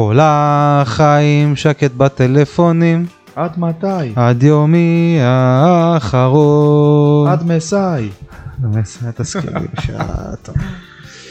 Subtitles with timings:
[0.00, 3.06] כל החיים שקט בטלפונים,
[3.36, 4.12] עד מתי?
[4.16, 7.28] עד יומי האחרון.
[7.28, 7.46] עד
[9.44, 10.54] לי בשעה טוב.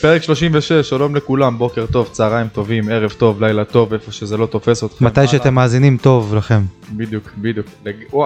[0.01, 4.45] פרק 36, שלום לכולם, בוקר טוב, צהריים טובים, ערב טוב, לילה טוב, איפה שזה לא
[4.45, 5.05] תופס אתכם.
[5.05, 5.27] מתי.
[5.27, 6.61] שאתם מאזינים טוב לכם.
[6.91, 7.67] בדיוק, בדיוק.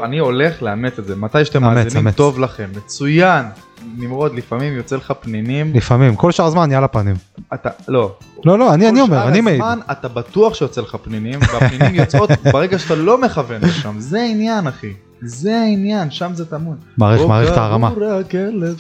[0.04, 2.12] אני הולך לאמץ את זה, מתי שאתם מאזינים.
[2.12, 3.46] טוב לכם, מצוין.
[3.98, 7.16] נמרוד, לפעמים יוצא לך פנינים, לפעמים, כל שאר הזמן יאללה פנים.
[7.54, 8.12] אתה, לא.
[8.46, 9.62] לא, לא, אני אני כל אומר, שאר אני מעיד.
[9.62, 14.68] הזמן אתה בטוח שיוצא לך פנינים, והפנינים יוצאות ברגע שאתה לא מכוון לשם, זה העניין
[14.68, 14.94] אחי.
[15.26, 16.76] זה העניין, שם זה טמון.
[16.98, 17.92] מעריך, מעריך את הרמה.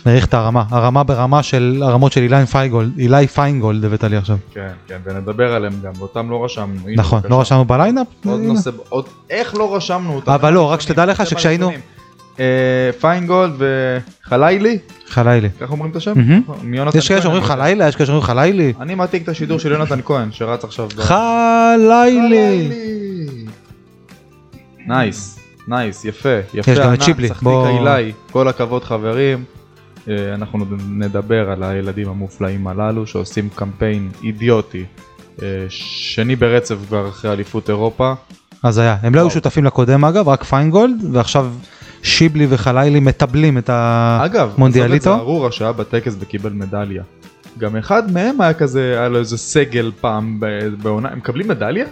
[0.05, 0.63] מעריך את הרמה.
[0.69, 4.37] הרמה ברמה של הרמות של אילי פיינגולד, אילי פיינגולד הבאת לי עכשיו.
[4.53, 6.79] כן, כן, ונדבר עליהם גם, ואותם לא רשמנו.
[6.95, 7.21] נכון.
[7.29, 8.07] לא רשמנו ב line-up?
[8.25, 8.39] עוד.
[8.41, 10.31] נושא, עוד, איך לא רשמנו אותם?
[10.31, 11.71] אבל לא, רק שתדע לך שכשהיינו-
[12.99, 15.49] פיינגולד וחלילי, חלילי.
[15.59, 16.13] ככה אומרים את השם?
[16.63, 17.43] מיונתן יש כאלה שאומרים.
[17.43, 18.73] חלילה, יש כאלה שאומרים חלילי.
[18.79, 20.89] אני מעתיק את השידור של יונתן כהן שרץ עכשיו.
[20.97, 22.69] חלילי.
[24.87, 26.71] nice, nice, יפה, יפה.
[26.71, 29.43] יש גם את קהילי, כל הכבוד חברים.
[30.09, 34.85] אה, אנחנו נדבר על הילדים המופלאים הללו שעושים קמפיין אידיוטי.
[35.41, 38.13] אה, שני ברצף כבר אחרי אליפות אירופה.
[38.63, 38.97] אז היה.
[39.01, 39.29] הם לא היו.
[39.29, 41.51] שותפים לקודם אגב, רק פיינגולד, ועכשיו
[42.03, 44.95] שיבלי וחלילי מטבלים את אגב, המונדיאליטו.
[45.09, 47.03] עזוב את זה, ארורה שהיה בטקס וקיבל מדליה.
[47.57, 50.39] גם אחד מהם היה כזה, היה לו איזה סגל פעם
[50.81, 51.85] בעונה, הם מקבלים מדליה?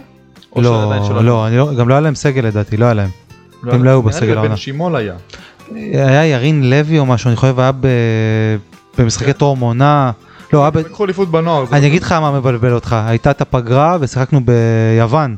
[0.56, 0.62] לא?
[1.22, 3.10] לא, לא- גם לא היה להם סגל לדעתי, לא היה להם.
[3.62, 4.48] הם לא היו בסגל העונה.
[4.48, 5.14] בן שימול היה.
[5.92, 7.86] היה ירין לוי או משהו, אני חושב היה ב-
[8.98, 9.38] במשחקי כן.
[9.38, 10.10] טרום עונה.
[10.52, 10.78] לא, היה ב...
[10.78, 11.64] לקחו אליפות בנוער.
[11.72, 15.36] אני לא- אגיד לך מה מבלבל אותך, הייתה את הפגרה ושיחקנו ביוון.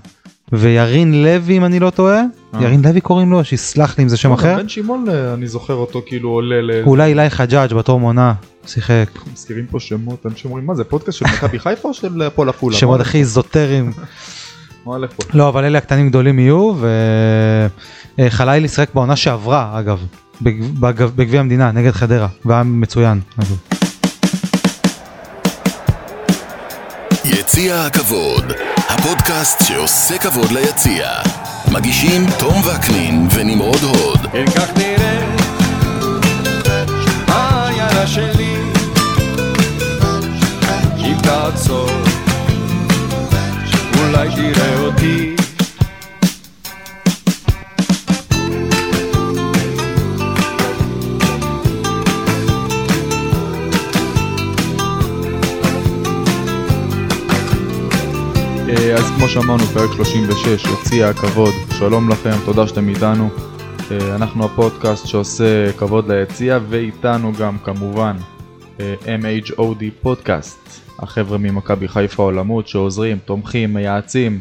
[0.53, 2.21] וירין לוי אם אני לא טועה,
[2.55, 2.63] אה.
[2.63, 4.57] ירין לוי קוראים לו, שיסלח לי אם זה שם אחר.
[4.57, 6.71] בן שימול אה, אני זוכר אותו כאילו עולה ל...
[6.87, 8.35] אולי אילי חג'אג' בתור עונה,
[8.67, 9.07] שיחק.
[9.33, 12.77] מזכירים פה שמות, אנשים אומרים מה זה פודקאסט של מכבי חיפה או של הפועל עפולה?
[12.77, 13.93] שמות הכי איזוטריים.
[15.35, 16.75] לא, אבל אלה הקטנים גדולים יהיו,
[18.19, 20.01] וחלילי שיחק בעונה שעברה, אגב,
[20.43, 23.21] בג- בג- בגביע המדינה, נגד חדרה, והיה מצוין.
[23.39, 23.57] אגב.
[27.47, 28.53] יציע הכבוד,
[28.89, 31.09] הפודקאסט שעושה כבוד ליציע.
[31.73, 34.27] מגישים תום וקנין ונמרוד הוד.
[34.33, 35.37] כן כך נראה
[37.29, 38.57] העיירה שלי
[40.97, 41.91] אם תעצור
[43.99, 45.37] אולי תראה אותי
[58.93, 61.55] אז כמו שאמרנו פרק 36 יציע הכבוד.
[61.79, 63.29] שלום לכם תודה שאתם איתנו.
[63.91, 68.17] אה, אנחנו הפודקאסט שעושה כבוד ליציע ואיתנו גם כמובן
[68.81, 74.41] אה, MHOD פודקאסט החבר'ה ממכבי חיפה עולמות שעוזרים תומכים מייעצים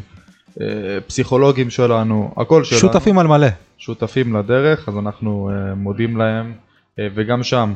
[0.60, 0.66] אה,
[1.06, 2.80] פסיכולוגים שלנו הכל שלנו.
[2.80, 3.48] שותפים על מלא.
[3.78, 6.52] שותפים לדרך אז אנחנו מודים להם.
[7.14, 7.72] וגם שם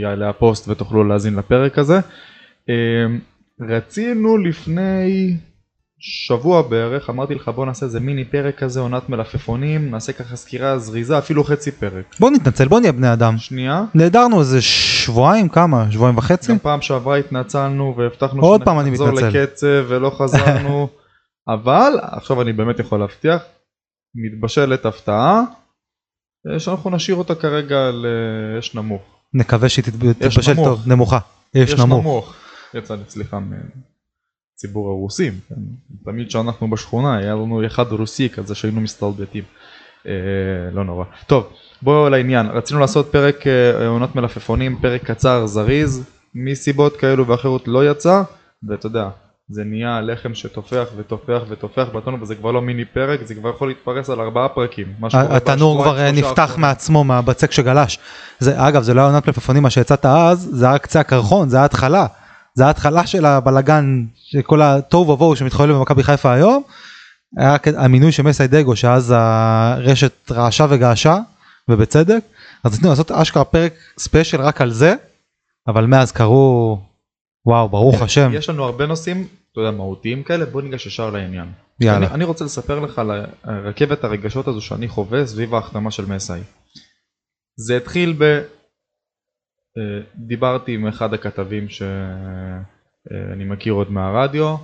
[0.00, 2.00] יעלה הפוסט ותוכלו להאזין לפרק הזה.
[3.60, 5.36] רצינו לפני
[6.06, 10.78] שבוע בערך אמרתי לך בוא נעשה איזה מיני פרק כזה עונת מלפפונים נעשה ככה סקירה
[10.78, 12.04] זריזה אפילו חצי פרק.
[12.20, 13.38] בוא נתנצל, בוא נהיה בני אדם.
[13.38, 15.86] שנייה נעדרנו איזה שבועיים, כמה?
[15.90, 16.52] שבועיים וחצי?
[16.52, 19.28] גם פעם שעברה התנצלנו והבטחנו עוד פעם אני מתנצל.
[19.28, 20.88] לקצב ולא חזרנו
[21.54, 23.42] אבל עכשיו אני באמת יכול להבטיח
[24.14, 25.40] מתבשלת הפתעה
[26.52, 29.02] אה, שאנחנו נשאיר אותה כרגע לאש נמוך.
[29.34, 30.66] נקווה שהיא תת- תתבשל נמוך.
[30.68, 31.18] טוב, נמוכה.
[31.54, 32.34] יש נמוך.
[32.74, 33.38] יצא לי סליחה
[34.54, 35.32] מציבור הרוסים.
[35.48, 35.54] כן?
[36.04, 39.44] תמיד כשאנחנו בשכונה היה לנו אחד רוסי כזה שהיינו מסתלבטים.
[40.06, 40.12] אה,
[40.72, 41.04] לא נורא.
[41.26, 41.48] טוב
[41.82, 46.04] בואו לעניין רצינו לעשות פרק אה, עונת מלפפונים פרק קצר זריז
[46.34, 48.22] מסיבות כאלו ואחרות לא יצא
[48.68, 49.08] ואתה יודע
[49.48, 53.68] זה נהיה לחם שתופח ותופח ותופח בתונו וזה כבר לא מיני פרק זה כבר יכול
[53.68, 54.86] להתפרס על ארבעה פרקים.
[55.12, 56.54] התנור כבר שלושה נפתח.
[56.58, 57.98] מעצמו מהבצק שגלש.
[58.38, 61.56] זה אגב זה לא היה עונת מלפפונים מה שהצעת אז זה היה קצה הקרחון זה
[61.56, 62.06] היה התחלה.
[62.54, 66.62] זה ההתחלה של הבלגן של כל התוהו ובוהו שמתחולל במכבי חיפה היום.
[67.36, 71.18] היה המינוי של מסיידגו שאז הרשת רעשה וגעשה
[71.68, 72.20] ובצדק.
[72.64, 74.94] אז רצינו לעשות אשכרה פרק ספיישל רק על זה.
[75.66, 76.78] אבל מאז קרו
[77.46, 81.52] וואו ברוך השם יש לנו הרבה נושאים, אתה יודע, מהותיים כאלה, בוא ניגש ישר לעניין.
[81.80, 82.06] יאללה.
[82.06, 83.10] אני, אני רוצה לספר לך על
[83.44, 86.40] רכבת הרגשות הזו שאני חווה סביב ההחתמה של מסאי.
[87.56, 88.40] זה התחיל ב...
[89.78, 94.56] אה, דיברתי עם אחד הכתבים שאני מכיר עוד מהרדיו,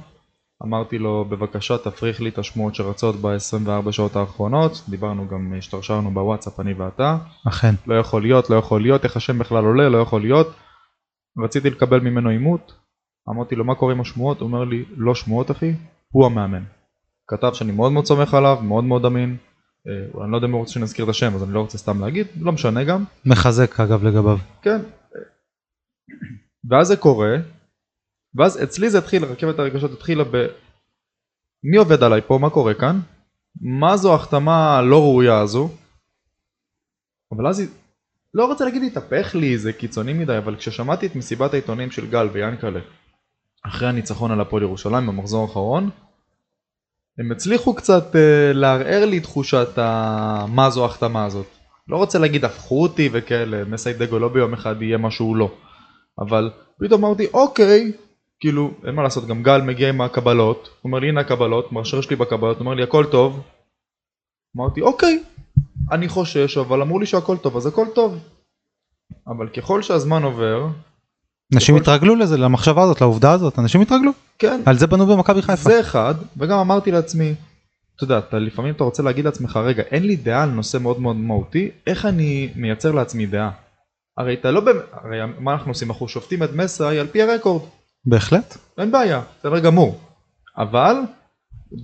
[0.63, 6.61] אמרתי לו בבקשה תפריך לי את השמועות שרצות ב-24 שעות האחרונות, דיברנו גם, השתרשרנו בוואטסאפ
[6.61, 7.17] אני ואתה,
[7.49, 7.75] אכן.
[7.87, 10.55] לא יכול להיות, לא יכול להיות, איך השם בכלל עולה, לא יכול להיות.
[11.45, 12.73] רציתי לקבל ממנו עימות,
[13.29, 15.73] אמרתי לו מה קורה עם השמועות, הוא אומר לי לא שמועות אחי,
[16.13, 16.63] הוא המאמן.
[17.29, 19.37] כתב שאני מאוד מאוד סומך עליו, מאוד מאוד אמין.
[19.89, 22.01] אה, אני לא יודע אם הוא רוצה שנזכיר את השם אז אני לא רוצה סתם
[22.01, 23.05] להגיד, לא משנה גם.
[23.27, 24.39] מחזק אגב לגביו.
[24.63, 24.79] כן.
[26.71, 27.37] ואז זה קורה,
[28.35, 30.47] ואז אצלי זה התחיל, רכבת הרגשות התחילה ב...
[31.65, 32.39] מי עובד עליי פה?
[32.39, 33.01] מה קורה כאן?
[33.61, 35.71] מה זו ההחתמה הלא ראויה הזו?
[37.33, 37.69] אבל אז היא...
[38.35, 42.29] לא רוצה להגיד התהפך לי, זה קיצוני מדי, אבל כששמעתי את מסיבת העיתונים של גל
[42.33, 42.81] ויאנקלה
[43.63, 45.91] אחרי הניצחון על הפועל ירושלים במחזור האחרון,
[47.19, 48.17] הם הצליחו קצת uh,
[48.55, 50.47] לערער לי תחושת ה...
[50.49, 51.47] מה זו ההחתמה הזאת.
[51.89, 55.53] לא רוצה להגיד הפכו אותי וכאלה, מסיידגו לא ביום אחד יהיה מה שהוא לא.
[56.21, 56.51] אבל
[56.81, 57.93] פתאום אמרתי אוקיי,
[58.41, 62.01] כאילו אין מה לעשות, גם גל מגיע עם הקבלות, הוא אומר לי הנה הקבלות, מרשר
[62.01, 63.41] שלי בקבלות, הוא אומר לי הכל טוב.
[64.57, 65.23] אמרתי אוקיי,
[65.93, 68.19] אני חושש, אבל אמרו לי שהכל טוב, אז הכל טוב.
[69.27, 70.67] אבל ככל שהזמן עובר,
[71.55, 74.11] אנשים יכול- התרגלו לזה, למחשבה הזאת, לעובדה הזאת, אנשים התרגלו.
[74.39, 75.71] כן, על זה בנו במכבי חיפה.
[75.71, 77.35] זה אחד, וגם אמרתי לעצמי,
[77.97, 81.01] אתה יודע, אתה, לפעמים אתה רוצה להגיד לעצמך, רגע, אין לי דעה על נושא מאוד
[81.01, 83.51] מאוד מהותי, איך אני מייצר לעצמי דעה?
[84.21, 85.91] הרי אתה לא באמת, הרי מה אנחנו עושים?
[85.91, 87.63] אנחנו שופטים את מסאי על פי הרקורד,
[88.05, 88.57] בהחלט.
[88.79, 90.01] אין בעיה, בסדר גמור.
[90.59, 90.97] אבל,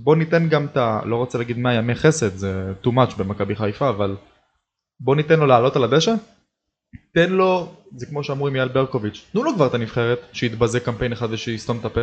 [0.03, 0.99] בוא ניתן גם את ה...
[1.05, 2.53] לא רוצה להגיד 100 ימי חסד, זה
[2.83, 4.15] too much במכבי חיפה, אבל
[4.99, 6.13] בוא ניתן לו לעלות על הדשא,
[7.13, 11.11] תן לו, זה כמו שאמרו עם אייל ברקוביץ', תנו לו כבר את הנבחרת, שיתבזה קמפיין
[11.11, 12.01] אחד ושיסתום את הפה.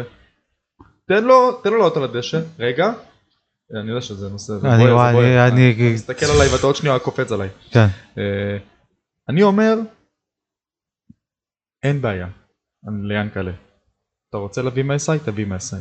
[1.09, 2.93] תן לו, תן לו לעלות על הדשא, רגע,
[3.81, 5.51] אני יודע שזה נושא, זה אני- בוער, זה בוער.
[5.95, 7.49] מסתכל עליי ואתה עוד שנייה קופץ עליי.
[7.71, 7.87] כן.
[8.19, 8.57] אה,
[9.29, 9.75] אני אומר,
[11.85, 12.27] אין בעיה,
[12.89, 13.53] אני ליאנקלה.
[14.31, 15.19] אתה רוצה להביא מסאי?
[15.25, 15.79] תביא מסאי.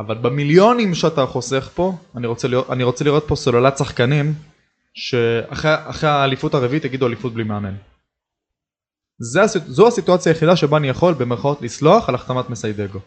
[0.00, 4.34] אבל במיליונים שאתה חוסך פה, אני רוצה לראות, אני רוצה לראות פה סוללת שחקנים
[4.94, 7.74] שאחרי אחרי האליפות הרביעית יגידו אליפות בלי מאמן.
[9.18, 12.98] זה, זו הסיטואציה היחידה שבה אני יכול במרכאות לסלוח על החתמת מסיידגו.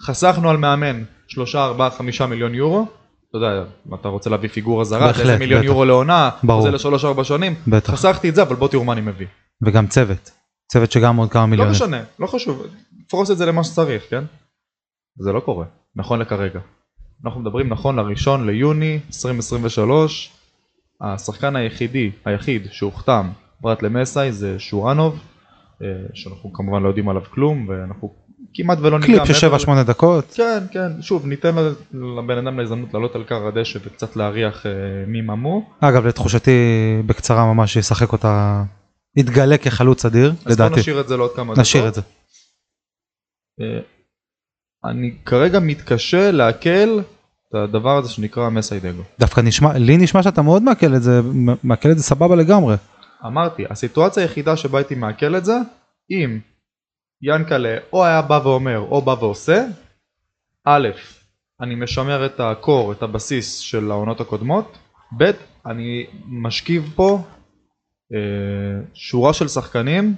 [0.00, 2.86] חסכנו על מאמן 3, 4, 5 מיליון יורו,
[3.30, 5.66] אתה יודע, אם אתה רוצה להביא פיגורה זרה, בהחלט, מיליון בטח.
[5.66, 6.62] יורו לעונה, ברור.
[6.62, 7.92] זה לשלוש ארבע שנים, בטח.
[7.92, 9.26] חסכתי את זה, אבל בוא תראו מה אני מביא.
[9.62, 10.30] וגם צוות.
[10.72, 11.72] צוות שגם עוד כמה לא מיליונים.
[11.72, 12.66] משנה, לא חשוב,
[13.08, 14.24] פרוס את זה למה שצריך, כן?
[15.18, 15.64] זה לא קורה,
[15.96, 16.60] נכון לכרגע.
[17.24, 20.32] אנחנו מדברים נכון לראשון ליוני 2023,
[21.00, 23.30] השחקן היחידי, היחיד שהוחתם
[23.62, 25.18] פרט למסאי זה שורנוב,
[25.82, 28.14] אה, שאנחנו כמובן לא יודעים עליו כלום, ואנחנו
[28.54, 30.32] כמעט ולא ניגע קליפ של מעבר 7-8 דקות.
[30.36, 31.54] כן, כן, שוב, ניתן
[31.92, 34.72] לבן אדם להזדמנות לעלות על קר הדשא וקצת להריח אה,
[35.06, 35.70] מי ממו.
[35.80, 36.50] אגב לתחושתי
[37.06, 38.62] בקצרה ממש ישחק אותה.
[39.16, 40.80] יתגלה כחלוץ אדיר אז בוא לדעתי.
[40.80, 41.58] נשאיר את זה לעוד כמה דקות.
[41.58, 42.00] נשאיר את זה.
[43.60, 43.80] אה,
[44.90, 47.00] אני כרגע מתקשה לעכל
[47.48, 49.02] את הדבר הזה שנקרא מסיידגו.
[49.18, 51.20] דווקא נשמע לי נשמע שאתה מאוד מעכל את זה
[51.62, 52.76] מעכל את זה סבבה לגמרי.
[53.26, 55.56] אמרתי, הסיטואציה היחידה שבה הייתי מעכל את זה,
[56.10, 56.40] אם
[57.22, 59.66] ינקלה או היה בא ואומר או בא ועושה,
[60.64, 60.88] א',
[61.60, 64.78] אני משמר את הקור, את הבסיס של העונות הקודמות,
[65.18, 65.30] ב',
[65.66, 67.24] אני משכיב פה
[68.94, 70.14] שורה של שחקנים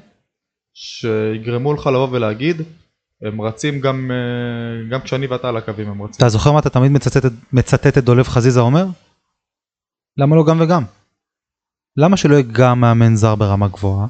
[0.75, 2.63] שיגרמו לך לבוא ולהגיד,
[3.23, 6.17] הם רצים גם, אה, גם כשאני ואתה על הקווים הם רצים.
[6.17, 8.87] אתה זוכר מה אתה תמיד מצטט, מצטט את דולב חזיזה אומר?
[10.17, 10.85] למה לא גם וגם?
[11.97, 14.07] למה שלא יהיה גם מאמן זר ברמה גבוהה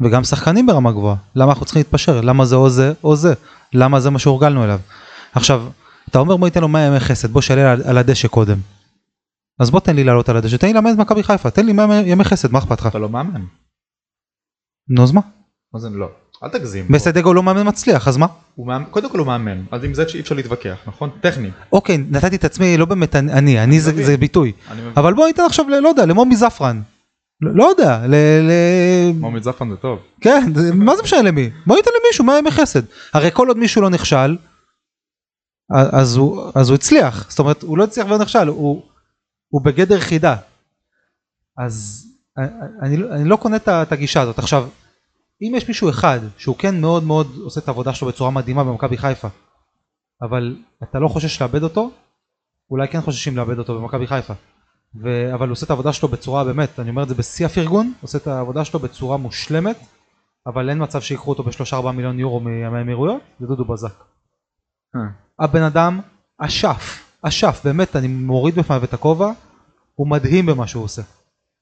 [0.00, 1.16] וגם שחקנים ברמה גבוהה?
[1.36, 2.20] למה אנחנו צריכים להתפשר?
[2.20, 3.34] למה זה או זה או זה?
[3.72, 4.80] למה זה מה שהורגלנו אליו?
[5.34, 5.62] עכשיו,
[6.08, 8.56] אתה אומר בוא ניתן לו 100 ימי חסד, בוא שיעלה על, על הדשא קודם.
[9.60, 11.72] אז בוא תן לי לעלות על הדשא, תן לי לאמן את מכבי חיפה, תן לי
[11.72, 12.86] 100 ימי חסד, מה אכפת לך?
[12.86, 13.44] אתה לא מאמן.
[14.88, 15.20] נו אז מה?
[15.74, 16.08] מה זה לא?
[16.42, 16.88] אל תגזים.
[16.88, 18.26] בסדגו לא מאמן מצליח, אז מה?
[18.54, 21.10] הוא מאמן, קודם כל הוא מאמן, אז עם זה אי אפשר להתווכח, נכון?
[21.20, 21.50] טכני.
[21.72, 24.04] אוקיי, נתתי את עצמי, לא באמת אני, אני, אני זה.
[24.04, 24.52] זה ביטוי.
[24.96, 26.82] אבל בוא ניתן עכשיו, לא יודע, למומי זפרן.
[27.40, 28.14] לא, לא יודע, ל...
[28.14, 28.52] ל...
[29.12, 29.98] מומי זפן זה טוב.
[30.20, 31.50] כן, מה זה משנה למי?
[31.66, 32.82] בוא ניתן למישהו, מה ימי חסד?
[33.12, 34.36] הרי כל עוד מישהו לא נכשל,
[35.92, 37.30] אז הוא, אז הוא הצליח.
[37.30, 38.82] זאת אומרת, הוא לא הצליח ולא נכשל, הוא,
[39.48, 40.36] הוא בגדר חידה.
[41.58, 42.06] אז
[42.38, 42.46] אני,
[42.82, 44.38] אני, לא- אני לא קונה את הגישה הזאת.
[44.38, 44.68] עכשיו,
[45.42, 48.98] אם יש מישהו אחד שהוא כן מאוד מאוד עושה את העבודה שלו בצורה מדהימה במכבי
[48.98, 49.28] חיפה,
[50.22, 51.90] אבל אתה לא חושש לאבד אותו,
[52.70, 54.34] אולי כן חוששים לאבד אותו במכבי חיפה.
[55.02, 55.34] ו...
[55.34, 58.18] אבל הוא עושה את העבודה שלו בצורה באמת, אני אומר את זה בשיא הפרגון, עושה
[58.18, 59.76] את העבודה שלו בצורה מושלמת,
[60.46, 64.04] אבל אין מצב שיקחו אותו בשלושה ארבעה מיליון יורו מהאמירויות, זה דודו בזק.
[65.38, 66.00] הבן אדם
[66.38, 69.30] אשף, אשף, באמת, אני מוריד בפניו את הכובע,
[69.94, 71.02] הוא מדהים במה שהוא עושה.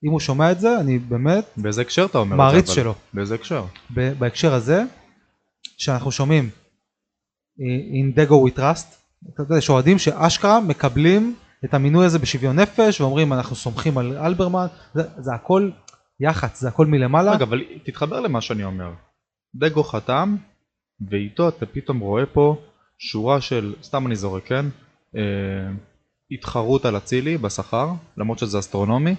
[0.05, 2.43] אם הוא שומע את זה, אני באמת באיזה הקשר אתה אומר את זה?
[2.45, 2.71] מעריץ?
[2.71, 2.95] שלו.
[3.15, 3.65] באיזה הקשר?
[3.95, 4.83] ב- בהקשר הזה,
[5.77, 6.51] שאנחנו שומעים
[7.59, 8.95] in Dego we trust,
[9.35, 11.35] אתה יודע, יש אוהדים שאשכרה מקבלים
[11.65, 15.71] את המינוי הזה בשוויון נפש ואומרים אנחנו סומכים על אלברמן, זה, זה הכל
[16.21, 17.33] יח"צ, זה הכל מלמעלה.
[17.33, 18.91] רגע, אבל תתחבר למה שאני אומר.
[19.55, 20.37] דגו חתם,
[21.11, 22.57] ואיתו אתה פתאום רואה פה
[22.99, 24.67] שורה של, סתם אני זורק, כן?
[25.17, 25.73] אה,
[26.31, 29.15] התחרות על אצילי בשכר, למרות שזה אסטרונומי,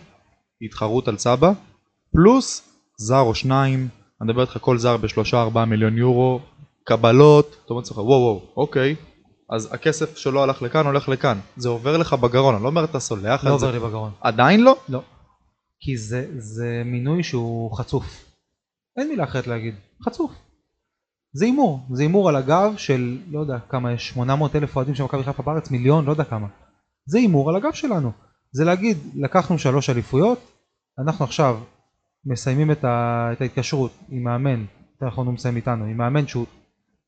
[0.61, 1.51] התחרות על סבא,
[2.11, 3.87] פלוס זר או שניים,
[4.21, 6.39] אני מדבר איתך כל זר בשלושה ארבעה מיליון יורו,
[6.83, 8.95] קבלות, אתה אומר לעצמך וואו וואו, אוקיי,
[9.49, 12.99] אז הכסף שלו הלך לכאן, הולך לכאן, זה עובר לך בגרון, אני לא אומר אתה
[12.99, 14.11] סולח לא על זה, עובר לי בגרון.
[14.21, 14.77] עדיין לא?
[14.89, 15.01] לא.
[15.79, 18.25] כי זה, זה מינוי שהוא חצוף.
[18.97, 19.75] אין מילה אחרת להגיד.
[20.05, 20.31] חצוף.
[21.35, 21.79] זה הימור.
[21.93, 25.43] זה הימור על הגב של, לא יודע כמה יש, 800 אלף אוהדים של מכבי חיפה
[25.43, 26.47] בארץ, מיליון, לא יודע כמה.
[27.05, 28.11] זה הימור על הגב שלנו.
[28.51, 30.39] זה להגיד, לקחנו שלוש אליפויות,
[30.99, 31.59] אנחנו עכשיו
[32.25, 36.45] מסיימים את, ה, את ההתקשרות עם מאמן, יותר נכון הוא מסיים איתנו, עם מאמן שהוא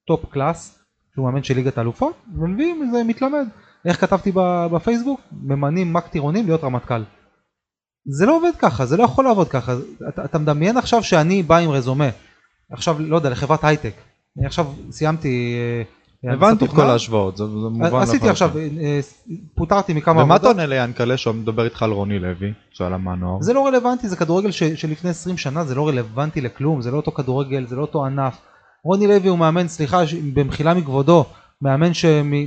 [0.08, 0.80] top class,
[1.14, 3.48] שהוא מאמן של ליגת האלופות, ומביאים איזה מתלמד.
[3.86, 4.32] איך כתבתי
[4.72, 5.22] בפייסבוק?
[5.32, 7.04] ממנים מ"כ טירונים להיות רמטכ"ל.
[8.06, 9.74] זה לא עובד ככה, זה לא יכול לעבוד ככה.
[10.10, 12.10] אתה, אתה מדמיין עכשיו שאני בא עם רזומה,
[12.72, 13.94] עכשיו לא יודע, לחברת הייטק.
[14.38, 15.56] אני עכשיו סיימתי...
[16.26, 16.70] אה, הבנתי את.
[16.70, 18.30] כל ההשוואות, זה, זה מובן עשיתי לחלוטין.
[18.30, 19.00] עכשיו, אה,
[19.56, 20.56] פוטרתי מכמה ומה אתה עבודות.
[20.56, 23.42] עונה ליענקלה שמדבר איתך על רוני לוי, שואל מהנוער?
[23.42, 26.98] זה לא רלוונטי, זה כדורגל ש, שלפני 20 שנה, זה לא רלוונטי לכלום, זה לא
[26.98, 28.38] אותו כדורגל, זה לא אותו ענף.
[28.84, 30.02] רוני לוי הוא מאמן, סליחה,
[30.34, 31.26] במחילה מכבודו,
[31.62, 31.92] מאמן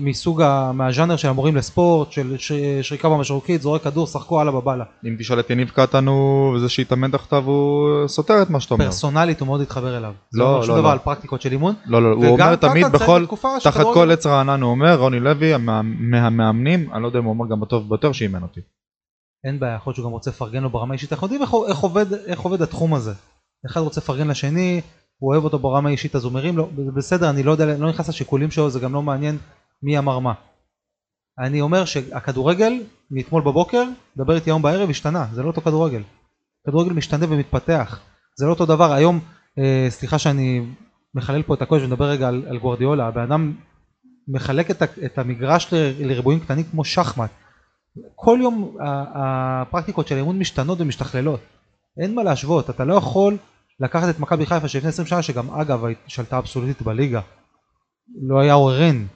[0.01, 0.43] מסוג,
[0.75, 2.37] מהז'אנר של המורים לספורט, של
[2.83, 4.85] שריקה במשרוקית, זורק כדור, שחקו הלאה בבאללה.
[5.05, 8.85] אם תשאל את יניב קטן הוא וזה שהתאמן תחתיו הוא סותר את מה שאתה אומר.
[8.85, 10.13] פרסונלית הוא מאוד התחבר אליו.
[10.31, 10.81] זה לא, לא לא, שום לא.
[10.81, 11.75] דבר על פרקטיקות של אימון.
[11.87, 13.27] לא, לא, הוא אומר תמיד בכל,
[13.63, 17.33] תחת כל עץ רענן הוא אומר, רוני לוי המא- מהמאמנים, אני לא יודע אם הוא
[17.33, 18.61] אומר גם הטוב ביותר שאימן אותי.
[19.45, 21.43] אין בעיה, יכול להיות שהוא גם רוצה לפרגן לו ברמה האישית, אנחנו יודעים
[22.27, 23.13] איך עובד התחום הזה.
[23.67, 24.81] אחד רוצה לפרגן לשני,
[25.21, 27.89] הוא אוהב אותו ברמה האישית אז הוא מרים לו, זה בסדר, אני לא יודע, לא
[27.89, 29.39] נכנס לשיקולים שלו, זה גם לא מעניין
[29.83, 30.33] מי אמר מה.
[31.39, 32.73] אני אומר שהכדורגל,
[33.11, 33.85] מאתמול בבוקר,
[34.17, 36.03] דבר איתי היום בערב, השתנה, זה לא אותו כדורגל.
[36.67, 38.01] כדורגל משתנה ומתפתח,
[38.39, 39.21] זה לא אותו דבר, היום,
[39.59, 40.67] אה, סליחה שאני
[41.15, 43.53] מחלל פה את הקודש ומדבר רגע על, על גוורדיולה, הבן אדם
[44.29, 47.31] מחלק את, את המגרש לריבועים קטנים כמו שחמט.
[48.15, 48.77] כל יום
[49.15, 51.41] הפרקטיקות של האימון משתנות ומשתכללות.
[52.03, 53.37] אין מה להשוות, אתה לא יכול
[53.81, 57.21] לקחת את מכבי חיפה שלפני 20 שנה, שגם אגב שלטה אבסולוטית בליגה.
[58.29, 59.07] לא היה עוררין,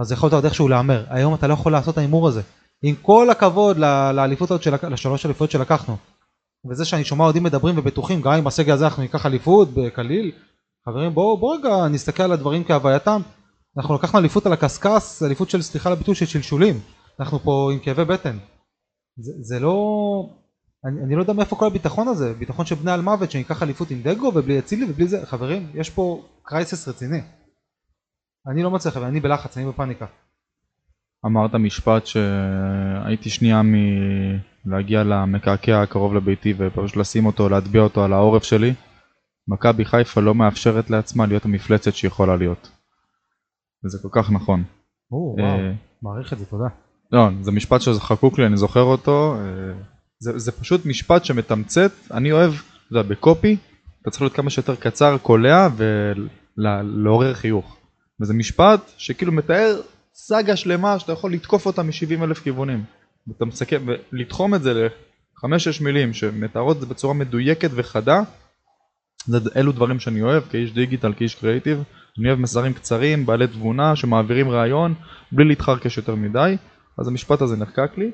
[0.00, 1.04] אז יכולת עוד איכשהו להמר.
[1.08, 2.42] היום אתה לא יכול לעשות את ההימור הזה.
[2.82, 3.76] עם כל הכבוד
[4.14, 5.96] לאליפות הזאת, שלק- לשלוש אליפויות שלקחנו.
[6.70, 10.32] וזה שאני שומע אוהדים מדברים ובטוחים, גם עם הסגל הזה אנחנו ניקח אליפות בקליל.
[10.88, 13.20] חברים בואו בוא רגע נסתכל על הדברים כהווייתם.
[13.78, 16.80] אנחנו לקחנו אליפות על הקשקש, אליפות של סליחה על הביטוי של שלשולים.
[17.20, 18.38] אנחנו פה עם כאבי בטן.
[19.18, 19.74] זה, זה לא...
[20.84, 23.90] אני, אני לא יודע מאיפה כל הביטחון הזה, ביטחון של בני על מוות שניקח אליפות
[23.90, 27.20] עם דגו ובלי אצילי ובלי זה, חברים, יש פה קרייסס רציני.
[28.46, 30.06] אני לא מצליח, אני בלחץ, אני בפאניקה.
[31.26, 33.62] אמרת משפט שהייתי שנייה
[34.64, 38.74] מלהגיע למקעקע הקרוב לביתי ופשוט לשים אותו, להטביע אותו על העורף שלי.
[39.48, 42.70] מכבי חיפה לא מאפשרת לעצמה להיות המפלצת שהיא יכולה להיות.
[43.84, 44.64] וזה כל כך נכון.
[45.12, 46.68] או, אה, וואו, מעריך את זה, תודה.
[47.12, 49.36] לא, זה משפט שחקוק לי, אני זוכר אותו.
[50.22, 53.56] זה, זה פשוט משפט שמתמצת, אני אוהב, אתה יודע, בקופי,
[54.02, 55.68] אתה צריך להיות כמה שיותר קצר, קולע
[56.56, 57.76] ולעורר חיוך.
[58.20, 59.80] וזה משפט שכאילו מתאר
[60.14, 62.84] סאגה שלמה שאתה יכול לתקוף אותה מ-70 אלף כיוונים.
[63.26, 68.22] ואתה מסכם, ולתחום את זה ל-5-6 מילים שמתארות את זה בצורה מדויקת וחדה,
[69.26, 71.82] זה, אלו דברים שאני אוהב כאיש דיגיטל, כאיש קריאיטיב.
[72.18, 74.94] אני אוהב מסרים קצרים, בעלי תבונה, שמעבירים רעיון,
[75.32, 76.56] בלי להתחרקש יותר מדי.
[76.98, 78.10] אז המשפט הזה נחקק לי.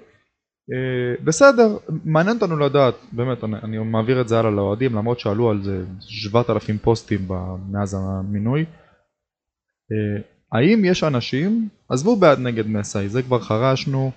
[0.69, 5.51] Uh, בסדר, מעניין אותנו לדעת, באמת, אני, אני מעביר את זה הלאה לאוהדים, למרות שעלו
[5.51, 7.29] על זה 7,000 פוסטים
[7.71, 8.65] מאז המינוי.
[8.65, 10.23] Uh,
[10.53, 14.11] האם יש אנשים, עזבו בעד נגד מסאי, זה כבר חרשנו,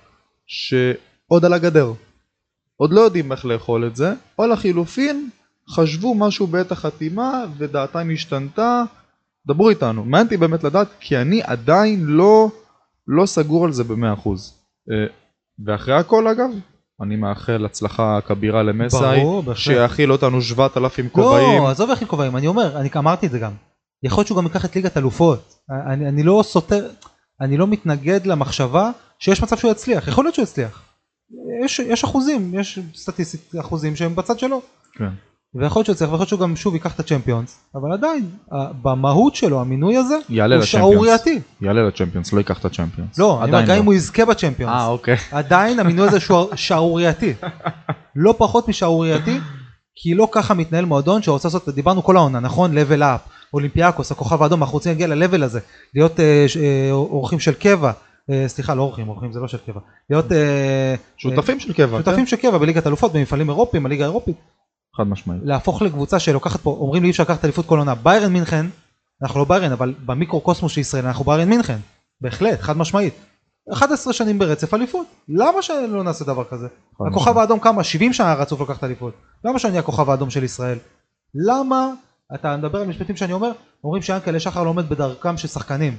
[0.45, 1.93] שעוד על הגדר,
[2.75, 5.29] עוד לא יודעים איך לאכול את זה, או לחילופין,
[5.69, 8.83] חשבו משהו בעת החתימה ודעתם השתנתה,
[9.47, 12.51] דברו איתנו, מעניין אותי באמת לדעת, כי אני עדיין לא,
[13.07, 14.57] לא סגור על זה במאה אחוז.
[15.65, 16.49] ואחרי הכל אגב,
[17.01, 19.23] אני מאחל הצלחה כבירה למסאי.
[19.55, 21.61] שיאכיל אותנו 7,000 כובעים.
[21.61, 23.51] לא, עזוב איך עם כובעים, אני אומר, אני אמרתי את זה גם.
[24.03, 25.55] יכול להיות שהוא גם ייקח את ליגת אלופות.
[25.87, 26.89] אני, אני לא סותר,
[27.41, 30.83] אני לא מתנגד למחשבה שיש מצב שהוא יצליח, יכול להיות שהוא יצליח.
[31.65, 34.61] יש, יש אחוזים, יש סטטיסטית אחוזים שהם בצד שלו.
[34.93, 35.09] כן.
[35.55, 38.29] ויכול להיות שהוא יצליח, ויכול להיות שהוא גם שוב ייקח את הצ'מפיונס, אבל עדיין,
[38.81, 40.15] במהות שלו, המינוי הזה,
[40.55, 40.65] הוא.
[40.65, 41.39] שערורייתי.
[41.61, 43.19] יעלה לצ'מפיונס, לא ייקח את הצ'מפיונס.
[43.19, 43.79] לא, אני אומר, גם לא.
[43.79, 44.73] אם הוא יזכה בצ'מפיונס.
[44.73, 45.17] אה, אוקיי.
[45.31, 46.17] עדיין המינוי הזה
[46.55, 47.33] שערורייתי.
[48.15, 49.39] לא פחות משערורייתי,
[49.95, 52.77] כי לא ככה מתנהל מועדון שרוצה לעשות, דיברנו כל העונה, נכון?
[52.77, 55.59] level up, אולימפיאקוס, הכוכב האדום, אנחנו רוצים להגיע ל-level הזה,
[55.93, 57.91] להיות אה, אה, אורחים של קבע,
[58.47, 59.79] סליחה, לא אורחים, אורחים זה לא של קבע,
[60.09, 60.25] להיות
[61.17, 64.60] שותפים של קבע, שותפים של קבע בליגת אלופות, במפעלים אירופיים, בליגה האירופית, כן?
[64.97, 65.41] חד משמעית.
[65.45, 68.65] להפוך לקבוצה שלוקחת פה, אומרים לי אי אפשר לקחת אליפות כל עונה, ביירן מינכן,
[69.23, 71.77] אנחנו לא ביירן, אבל במיקרו קוסמוס של ישראל אנחנו ביירן מינכן,
[72.21, 73.13] בהחלט, חד משמעית.
[73.73, 75.07] 11 שנים ברצף אליפות.
[75.29, 76.67] למה שלא נעשה דבר כזה?
[77.07, 77.83] הכוכב האדום כמה?
[77.83, 79.13] 70 שנה רצוף לקחת אליפות.
[79.45, 80.77] למה שאני הכוכב האדום של ישראל?
[81.35, 81.89] למה,
[82.35, 83.51] אתה מדבר על משפטים שאני אומר,
[83.83, 85.97] אומרים שיענקל'ה שחר לא עומד בדרכם של שחקנים.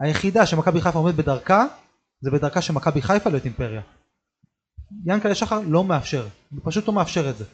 [0.00, 1.64] היחידה שמכבי חיפה עומד בדרכה,
[2.20, 3.80] זה בדרכה של מכבי חיפה להיות אימפריה.
[5.04, 7.44] יענקל'ה שחר לא מאפשר, הוא פשוט לא מאפשר את זה.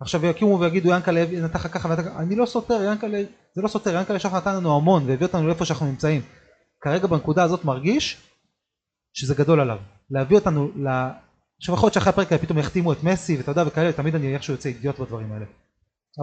[0.00, 3.18] עכשיו יקומו ויגידו יענקל'ה נתן לך ככה ונתן ככה, אני לא סותר, יענקל'ה,
[3.54, 6.22] זה לא סותר, יענקל'ה שחר נתן לנו המון והביא אותנו לאיפה שאנחנו נמצאים.
[6.80, 8.22] כרגע בנקודה הזאת מרגיש
[9.12, 9.78] שזה גדול עליו.
[10.10, 10.88] להביא אותנו ל...
[11.58, 14.54] עכשיו יכול להיות שאחרי הפרק פתאום יחתימו את מסי ואתה יודע וכאלה, תמיד אני איכשהו
[14.54, 15.44] יוצא אידיוט בדברים האלה.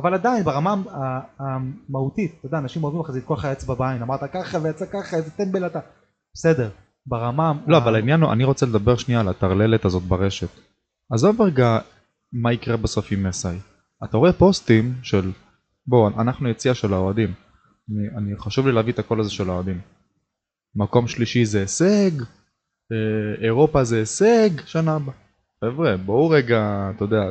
[0.01, 0.75] אבל עדיין ברמה
[1.39, 5.17] המהותית, אתה יודע, אנשים אוהבים אחרי זה לתקוע לך אצבע בעין, אמרת ככה ויצא ככה,
[5.17, 5.79] איזה טמבל אתה.
[6.33, 6.69] בסדר,
[7.05, 7.53] ברמה...
[7.67, 10.49] לא, אבל העניין אני רוצה לדבר שנייה על הטרללת הזאת ברשת.
[11.11, 11.79] עזוב רגע
[12.33, 13.57] מה יקרה בסוף עם מסאי.
[14.03, 15.31] אתה רואה פוסטים של,
[15.87, 17.33] בוא, אנחנו יציע של האוהדים.
[17.89, 19.81] אני, אני חשוב לי להביא את הקול הזה של האוהדים.
[20.75, 22.11] מקום שלישי זה הישג,
[22.91, 25.15] אה, אירופה זה הישג, שנה הבאה.
[25.65, 27.21] חבר'ה, בואו רגע, אתה יודע,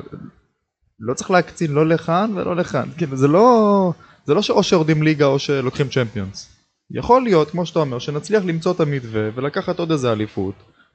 [1.01, 2.89] לא צריך להקצין לא לכאן ולא לכאן.
[2.97, 3.93] כאילו, זה לא,
[4.25, 6.57] זה לא שאו שיורדים ליגה או שלוקחים צ'מפיונס.
[6.91, 10.55] יכול להיות, כמו שאתה אומר, שנצליח למצוא את המתווה ולקחת עוד איזה אליפות,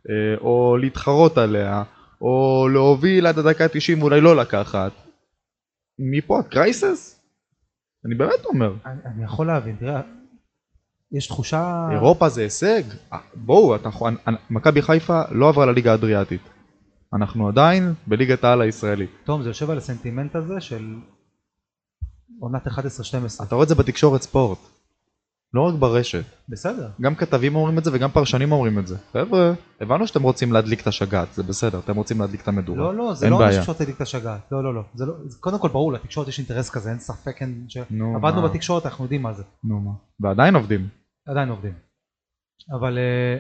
[0.10, 1.84] אה, או להתחרות עליה,
[2.22, 4.92] או להוביל עד הדקה ה-90 ואולי לא לקחת.
[6.00, 7.22] מפה עד קרייסס?
[8.06, 10.02] אני באמת אומר, אני, אני יכול להבין, תראה,
[11.12, 11.88] יש תחושה...
[11.92, 12.84] אירופה זה הישג?
[13.14, 13.76] אה, בואו,
[14.50, 16.42] מכבי חיפה לא עברה לליגה האדריאטית.
[17.14, 19.10] אנחנו עדיין בליגת העל הישראלית.
[19.24, 20.96] תום, זה יושב על הסנטימנט הזה של
[22.40, 23.44] עונת 11-12.
[23.44, 24.60] אתה רואה את זה בתקשורת ספורט.
[25.54, 26.24] לא רק ברשת.
[26.50, 26.90] בסדר.
[27.02, 28.98] גם כתבים אומרים את זה וגם פרשנים אומרים את זה.
[29.14, 32.80] חבר'ה, הבנו שאתם רוצים להדליק את השגעת, זה בסדר, אתם רוצים להדליק את המדורה.
[32.80, 33.48] לא, לא, זה לא.
[33.48, 34.52] אנשים שרוצה להדליק את השגעת.
[34.52, 34.82] לא, לא, לא.
[34.96, 37.66] זה לא, זה קודם כל ברור, לתקשורת יש אינטרס כזה, אין ספק, אין...
[37.70, 37.78] ש...
[37.90, 38.48] נו, עבדנו מה?
[38.48, 39.44] בתקשורת, אנחנו יודעים מה זה.
[39.64, 39.92] נו מה.
[40.20, 40.88] ועדיין עובדים.
[41.28, 41.74] עדיין עובדים.
[42.80, 42.98] אבל...
[42.98, 43.38] אה,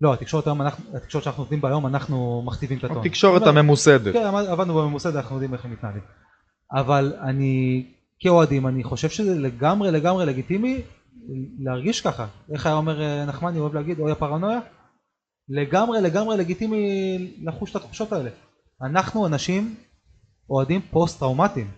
[0.00, 2.98] לא, התקשורת היום, אנחנו, התקשורת שאנחנו עובדים בה היום, אנחנו מכתיבים את הטון.
[2.98, 4.12] התקשורת הממוסדת.
[4.12, 6.02] כן, עבד- עבדנו בממוסד, אנחנו יודעים איך הם מתנהלים.
[6.72, 7.84] אבל אני,
[8.20, 10.82] כאוהדים, אני חושב שזה לגמרי לגמרי לגיטימי
[11.58, 12.26] להרגיש ככה.
[12.52, 14.60] איך היה אומר אה, נחמני, אוהב להגיד, אוי הפרנויה?
[15.48, 18.30] לגמרי לגמרי לגיטימי לחוש את התחושות האלה.
[18.82, 19.74] אנחנו אנשים
[20.50, 21.70] אוהדים פוסט טראומטיים.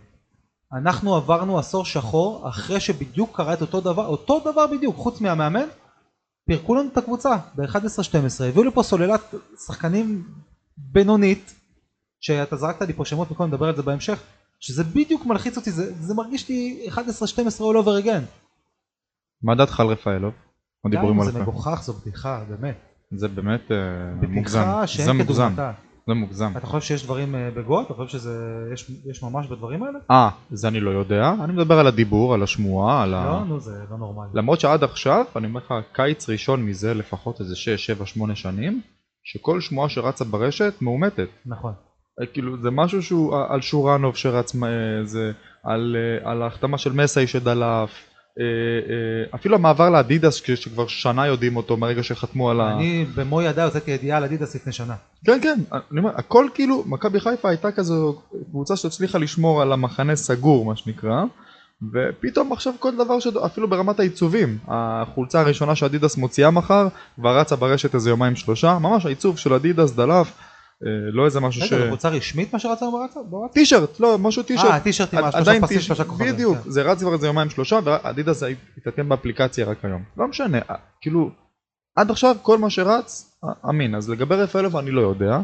[0.72, 5.66] אנחנו עברנו עשור שחור אחרי שבדיוק קרה את אותו דבר, אותו דבר בדיוק, חוץ מהמאמן,
[6.46, 9.34] פירקו לנו את הקבוצה ב-11-12, הביאו לפה סוללת
[9.66, 10.24] שחקנים
[10.76, 11.54] בינונית,
[12.20, 14.22] שאתה זרקת לי פה שמות מקודם, נדבר על זה בהמשך,
[14.60, 16.98] שזה בדיוק מלחיץ אותי, זה, זה מרגיש לי 11-12
[17.58, 18.24] all over again.
[19.42, 20.34] מה דעתך על רפאלוב?
[20.84, 21.34] הדיבורים די, עליך.
[21.34, 22.76] זה מגוחך, זו בדיחה, באמת.
[23.10, 24.64] זה באמת אה, מוגזם.
[25.04, 25.54] זה מוגזם.
[26.06, 26.52] זה מוגזם.
[26.56, 27.82] אתה חושב שיש דברים אה, בגו?
[27.82, 29.98] אתה חושב שיש יש ממש בדברים האלה?
[30.10, 31.34] אה, זה אני לא יודע.
[31.44, 33.24] אני מדבר על הדיבור, על השמועה, על ה...
[33.24, 34.30] לא, נו, זה לא נורמלי.
[34.34, 38.80] למרות שעד עכשיו, אני אומר לך, קיץ ראשון מזה לפחות איזה 6, 7, 8 שנים,
[39.24, 41.28] שכל שמועה שרצה ברשת מאומתת.
[41.46, 41.72] נכון.
[42.20, 45.32] אה, כאילו זה משהו שהוא אה, על שורנוב שרץ, אה, זה
[45.64, 47.90] על, על ההחתמה של מסאי שדלף,
[49.34, 52.72] אפילו המעבר לאדידס שכבר שנה יודעים אותו מהרגע שחתמו על ה...
[52.72, 54.94] אני במו ידיי הוצאתי ידיעה על אדידס לפני שנה.
[55.24, 60.16] כן כן, אני אומר, הכל כאילו, מכבי חיפה הייתה כזו קבוצה שהצליחה לשמור על המחנה
[60.16, 61.24] סגור מה שנקרא,
[61.92, 63.26] ופתאום עכשיו כל דבר, ש...
[63.26, 69.06] אפילו ברמת העיצובים, החולצה הראשונה שאדידס מוציאה מחר, כבר רצה ברשת איזה יומיים שלושה, ממש
[69.06, 70.32] העיצוב של אדידס דלף,
[71.12, 71.72] לא איזה משהו ש...
[71.72, 73.20] רגע, קבוצה רשמית מה שרצה ברצה?
[73.52, 74.70] טישרט, לא, משהו טישרט.
[74.70, 76.32] אה, טישרטים, עד- שלושה עדיין פסים, שלושה כוכבים.
[76.34, 76.70] בדיוק, כן.
[76.70, 78.42] זה רץ כבר איזה יומיים שלושה, ואדידס
[78.78, 80.02] התעדכן באפליקציה רק היום.
[80.16, 81.30] לא משנה, אה, כאילו,
[81.96, 83.94] עד עכשיו כל מה שרץ, אה, אמין.
[83.94, 85.38] אז לגבי רפאלוב אני לא יודע,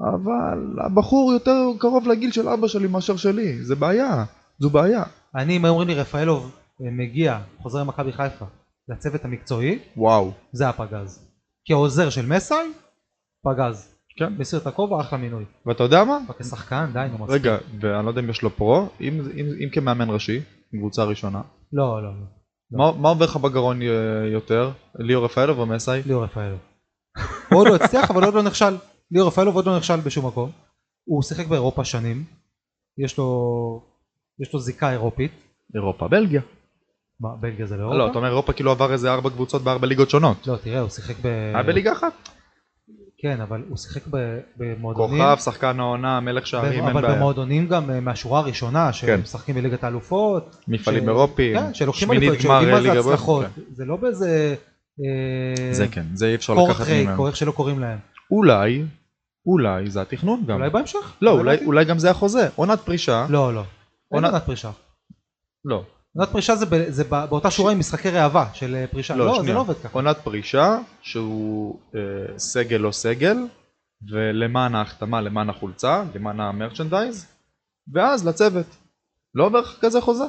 [0.00, 4.24] אבל הבחור יותר קרוב לגיל של אבא שלי מאשר שלי, זה בעיה,
[4.58, 5.02] זו בעיה.
[5.36, 6.42] אני, אם אומרים לי רפאלוב
[6.82, 8.44] אה, מגיע, חוזר למכבי חיפה,
[8.88, 10.32] לצוות המקצועי, וואו.
[10.52, 11.26] זה הפגז.
[11.68, 12.72] כעוזר של מסאי,
[13.44, 13.94] פגז.
[14.16, 14.32] כן.
[14.38, 15.44] מסיר את הכובע, אחלה מינוי.
[15.66, 16.18] ואתה יודע מה?
[16.38, 17.40] כשחקן, די, נו מצחיק.
[17.40, 20.40] רגע, ואני לא יודע אם יש לו פרו, אם, אם, אם כמאמן ראשי,
[20.78, 21.42] קבוצה ראשונה,
[21.72, 22.40] לא, לא, לא.
[22.72, 23.88] מה, מה עובר לך בגרון אה,
[24.32, 24.70] יותר?
[24.98, 26.02] ליאור רפאלוב או מסאי?
[26.06, 26.58] ליאור רפאלוב.
[27.50, 28.76] הוא עוד לא הצליח, אבל עוד לא נכשל.
[29.10, 30.50] ליאור רפאלוב עוד לא נכשל בשום מקום.
[31.04, 32.24] הוא שיחק באירופה שנים.
[32.98, 33.82] יש לו,
[34.40, 35.32] יש לו זיקה אירופית.
[35.74, 36.40] אירופה, בלגיה.
[37.20, 37.98] מה, בלגיה זה לא אירופה?
[37.98, 40.46] לא, אתה אומר אירופה כאילו עבר איזה ארבע קבוצות בארבע ליגות שונות.
[40.46, 41.26] לא, תראה, הוא שיחק ב...
[41.26, 42.12] היה בליגה אחת.
[43.22, 45.22] כן, אבל הוא שיחק ב- במועדונים.
[45.22, 47.14] כוכב, שחקן העונה, מלך שערים, אין אבל בעיה.
[47.14, 49.16] במועדונים גם אה, מהשורה הראשונה, כן.
[49.20, 50.56] שמשחקים בליגת האלופות.
[50.68, 53.46] מפעלים ש- אירופיים, כן, שלוקחים אליפות, שיודעים מה זה הצלחות.
[53.56, 53.60] כן.
[53.74, 54.54] זה לא באיזה...
[55.04, 57.26] אה, זה כן, זה אי אפשר לקחת ממנו.
[57.26, 57.98] איך שלא קוראים להם.
[58.30, 58.84] אולי,
[59.46, 60.56] אולי זה התכנון גם.
[60.56, 61.12] אולי בהמשך.
[61.22, 61.56] לא, אולי.
[61.64, 62.48] אולי גם זה החוזה.
[62.56, 63.26] עונת פרישה.
[63.28, 63.62] לא, לא.
[64.14, 64.70] אין עונת פרישה.
[65.64, 65.84] לא.
[66.16, 69.16] עונת פרישה זה, ב, זה ב, באותה שורה עם משחקי ראווה של אה, פרישה.
[69.16, 69.54] לא, זה שנייה.
[69.54, 69.88] לא עובד ככה.
[69.92, 73.36] עונת פרישה שהוא אה, סגל לא סגל
[74.12, 77.26] ולמען ההחתמה למען החולצה למען המרצ'נדייז
[77.94, 78.66] ואז לצוות
[79.34, 80.24] לא עובר לך כזה חוזה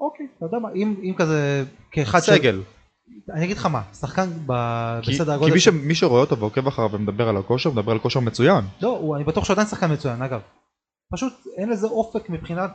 [0.00, 2.60] אוקיי, אתה יודע מה, אם, אם כזה, כאחד סגל
[3.34, 4.52] אני אגיד לך מה, שחקן ב,
[5.02, 5.52] כי, בסדר כי הגודל...
[5.52, 8.64] מי, ש, של- מי שרואה אותו ועוקב אחריו ומדבר על הכושר מדבר על כושר מצוין
[8.82, 10.40] לא, הוא, אני בטוח שהוא עדיין שחקן מצוין, אגב.
[11.12, 12.70] פשוט אין לזה אופק מבחינת,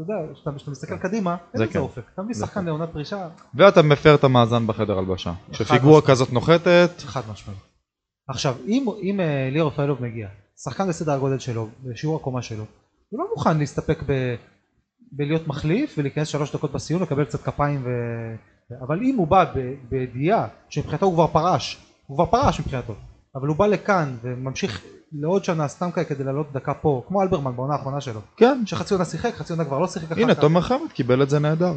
[0.00, 1.78] אתה יודע, כשאתה מסתכל קדימה, אין זה לזה כן.
[1.78, 2.02] אופק.
[2.14, 2.66] אתה מביא שחקן כן.
[2.66, 6.02] לעונת פרישה, ואתה מפר את המאזן בחדר הלבשה כשפיגורה.
[6.02, 7.60] כזאת נוחתת חד משמעית.
[8.28, 10.28] עכשיו, אם, אם אה, ליאור רפאלוב מגיע,
[10.64, 12.64] שחקן בסדר הגודל שלו, בשיעור הקומה שלו,
[13.08, 14.02] הוא לא מוכן להסתפק
[15.12, 17.88] בלהיות מחליף ולהיכנס שלוש דקות בסיום, לקבל קצת כפיים ו...
[18.86, 19.44] אבל אם הוא בא
[19.88, 22.94] בידיעה שמבחינתו הוא כבר פרש, הוא כבר פרש מבחינתו,
[23.34, 27.56] אבל הוא בא לכאן וממשיך לעוד שנה סתם כאלה כדי לעלות דקה פה, כמו אלברמן
[27.56, 30.34] בעונה האחרונה שלו, כן שחצי עונה שיחק, חצי עונה כבר לא שיחק הנה.
[30.34, 31.72] תומר חמד קיבל את זה נהדר.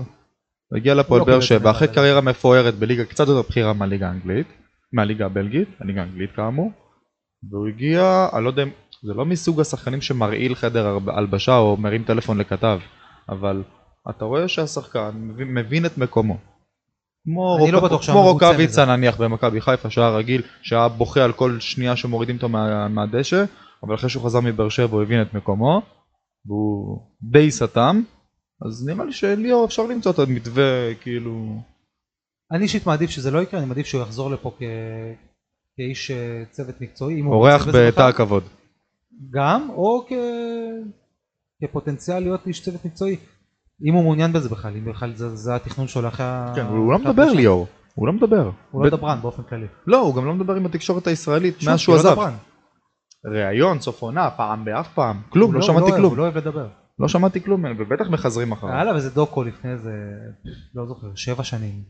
[0.76, 4.48] הגיע לפועל לא קיבל באר שבע אחרי קריירה מפוארת בליגה קצת יותר בכירה מהליגה האנגלית,
[4.94, 6.72] מהליגה הבלגית, הליגה האנגלית כאמור,
[7.52, 8.64] והוא הגיע, אני לא יודע,
[9.04, 12.80] זה לא מסוג השחקנים שמרעיל חדר הלבשה או מרים טלפון לכתב,
[13.30, 13.64] אבל
[14.10, 16.38] אתה רואה שהשחקן מבין את מקומו.
[17.24, 18.86] כמו, לא רוקאביצה.
[18.86, 23.44] נניח במכבי חיפה שהיה רגיל, שהיה בוכה על כל שנייה שמורידים אותו מה, מהדשא,
[23.84, 25.82] אבל אחרי שהוא חזר מבאר שבע הוא הבין את מקומו,
[26.46, 28.02] והוא די סתם,
[28.66, 31.62] אז נראה לי שליאור אפשר למצוא את המתווה כאילו...
[32.52, 34.62] אני אישית מעדיף שזה לא יקרה, אני מעדיף שהוא יחזור לפה כ...
[35.78, 38.02] כאיש אה, צוות מקצועי, אורח בתא.
[38.02, 38.44] הכבוד.
[39.30, 40.12] גם, או כ...
[41.64, 43.16] כפוטנציאל להיות איש צוות מקצועי,
[43.86, 46.26] אם הוא מעוניין בזה בכלל, אם בכלל זה, זה התכנון שלו אחרי.
[46.56, 47.34] כן, הוא לא מדבר.
[47.34, 48.52] ליאור, הוא לא מדבר.
[48.72, 49.68] הוא לא דברן באופן כללי.
[49.88, 52.32] לא, הוא גם לא מדבר עם התקשורת הישראלית מאז שהוא הוא לא עזב.
[53.26, 56.10] ראיון, סוף עונה, פעם באף פעם, כלום, לא הוא שמעתי אוהב, כלום.
[56.10, 56.68] הוא לא אוהב לדבר.
[57.00, 58.74] לא שמעתי כלום ובטח מחזרים אחריו.
[58.74, 59.92] היה לה איזה דוקו לפני איזה,
[60.76, 61.84] לא זוכר, שבע שנים.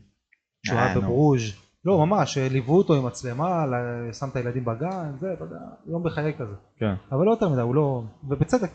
[0.66, 1.00] שהוא אה, היה נו.
[1.00, 1.42] בברוז'.
[1.84, 3.64] לא, ממש, ליוו אותו עם מצלמה,
[4.12, 6.54] שם את הילדים בגן, זה, אתה יודע, יום בחיי כזה.
[6.78, 6.94] כן.
[7.12, 8.02] אבל לא יותר מדי, הוא לא...
[8.28, 8.70] ובצדק,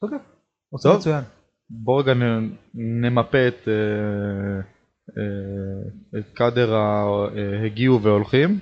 [0.00, 0.16] צודק.
[0.70, 0.98] עושה טוב.
[0.98, 1.24] מצוין.
[1.70, 2.12] בוא רגע
[2.74, 4.60] נמפה את, אה,
[5.18, 8.58] אה, את קאדר ההגיעו והולכים,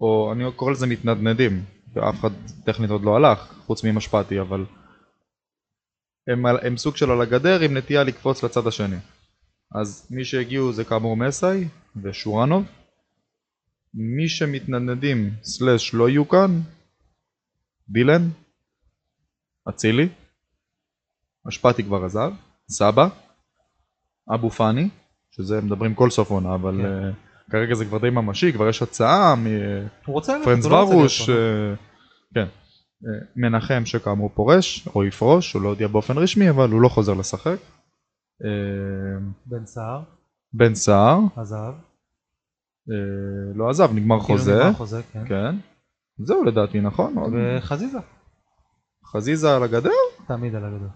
[0.00, 2.30] או אני קורא לזה מתנדנדים, ואף אחד
[2.64, 4.64] טכנית עוד לא הלך, חוץ ממשפטי, אבל
[6.28, 8.96] הם, הם סוג של על הגדר עם נטייה לקפוץ לצד השני.
[9.74, 11.68] אז מי שהגיעו זה כאמור מסאי
[12.02, 12.64] ושורנוב.
[13.94, 16.60] מי שמתנדנדים סלאש לא יהיו כאן,
[17.88, 18.28] דילן,
[19.68, 20.08] אצילי,
[21.46, 22.32] משפטי כבר עזב,
[22.70, 23.08] סבא,
[24.34, 24.88] אבו פאני,
[25.30, 27.10] שזה מדברים כל סוף עונה, אבל כן.
[27.10, 31.32] uh, כרגע זה כבר די ממשי, כבר יש הצעה מפרנס לא ורוש, פה.
[31.32, 31.74] אה,
[32.34, 32.46] כן,
[33.06, 37.14] אה, מנחם שכאמור פורש, או יפרוש, הוא לא הודיע באופן רשמי, אבל הוא לא חוזר
[37.14, 37.56] לשחק.
[38.44, 40.02] אה, בן סער,
[40.52, 41.72] בן סער, עזב.
[42.90, 45.24] אה, לא עזב, נגמר כאילו חוזה, נגמר חוזה, כן.
[45.28, 45.56] כן,
[46.18, 47.98] זהו לדעתי נכון, וחזיזה,
[49.06, 49.90] חזיזה על הגדר?
[50.26, 50.88] תמיד על הגדול.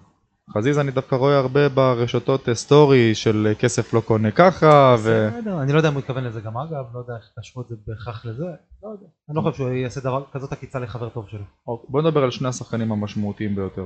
[0.51, 5.29] חזיזה אני דווקא רואה הרבה ברשתות אה, סטורי של אה, כסף לא קונה ככה, ו...
[5.31, 7.69] בסדר, אני לא יודע אם הוא התכוון לזה גם אגב, לא יודע איך קשרו את
[7.69, 8.45] זה בהכרח לזה,
[8.83, 9.07] לא יודע.
[9.29, 11.45] אני לא חושב שהוא יעשה דבר כזאת עקיצה לחבר טוב שלו.
[11.67, 13.85] אוקיי, בוא נדבר על שני השחקנים המשמעותיים ביותר.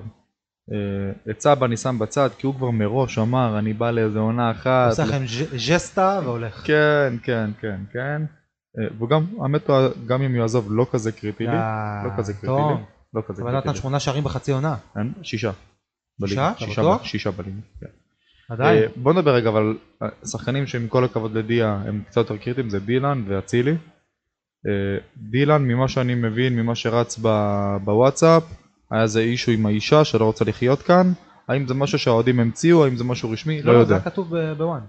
[0.73, 4.51] אה, את סבא אני שם בצד כי הוא כבר מראש אמר אני בא לאיזה עונה
[4.51, 4.89] אחת.
[4.91, 5.23] עושה לכם
[5.57, 6.67] ז'סטה והולך.
[6.67, 8.23] כן כן כן כן.
[9.01, 11.57] וגם האמת הוא, גם אם הוא יעזוב לא כזה קריטי לי.
[12.05, 12.47] לא כזה קריטי.
[12.47, 12.85] לי.
[13.15, 13.77] לא כזה אבל קריטי נתן לי.
[13.77, 14.77] שמונה שערים בחצי עונה.
[14.97, 15.13] אין?
[15.23, 15.51] שישה.
[16.21, 16.53] בליגה.
[16.59, 16.67] שישה?
[16.73, 17.61] שישה שישה בליגה.
[17.81, 17.87] כן.
[18.51, 18.83] עדיין.
[18.83, 22.71] אה, בוא נדבר רגע אבל אה, שחקנים שעם כל הכבוד לדיה הם קצת יותר קריטיים
[22.71, 23.71] זה דילן ואצילי.
[24.67, 28.43] אה, דילן ממה שאני מבין ממה שרץ ב- בוואטסאפ
[28.91, 31.13] היה איזה אישו עם האישה שלא רוצה לחיות כאן
[31.49, 33.95] האם זה משהו שהאוהדים המציאו האם זה משהו רשמי לא זה יודע.
[33.95, 34.81] היה כתוב בוואן.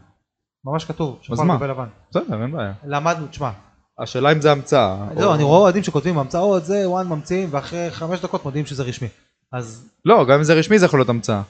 [0.66, 1.20] ממש כתוב.
[1.22, 1.54] שחור מה?
[1.54, 1.86] על גבי לבן.
[2.10, 2.74] בסדר אין בעיה.
[2.86, 3.52] למדנו, תשמע.
[4.00, 5.08] השאלה אם זה המצאה.
[5.24, 9.08] או- אני רואה אוהדים שכותבים המצאות, זה וואן ממציאים, ואחרי חמש דקות מודיעים שזה רשמי.
[9.52, 11.42] אז לא גם אם זה רשמי זה יכול להיות המצאה.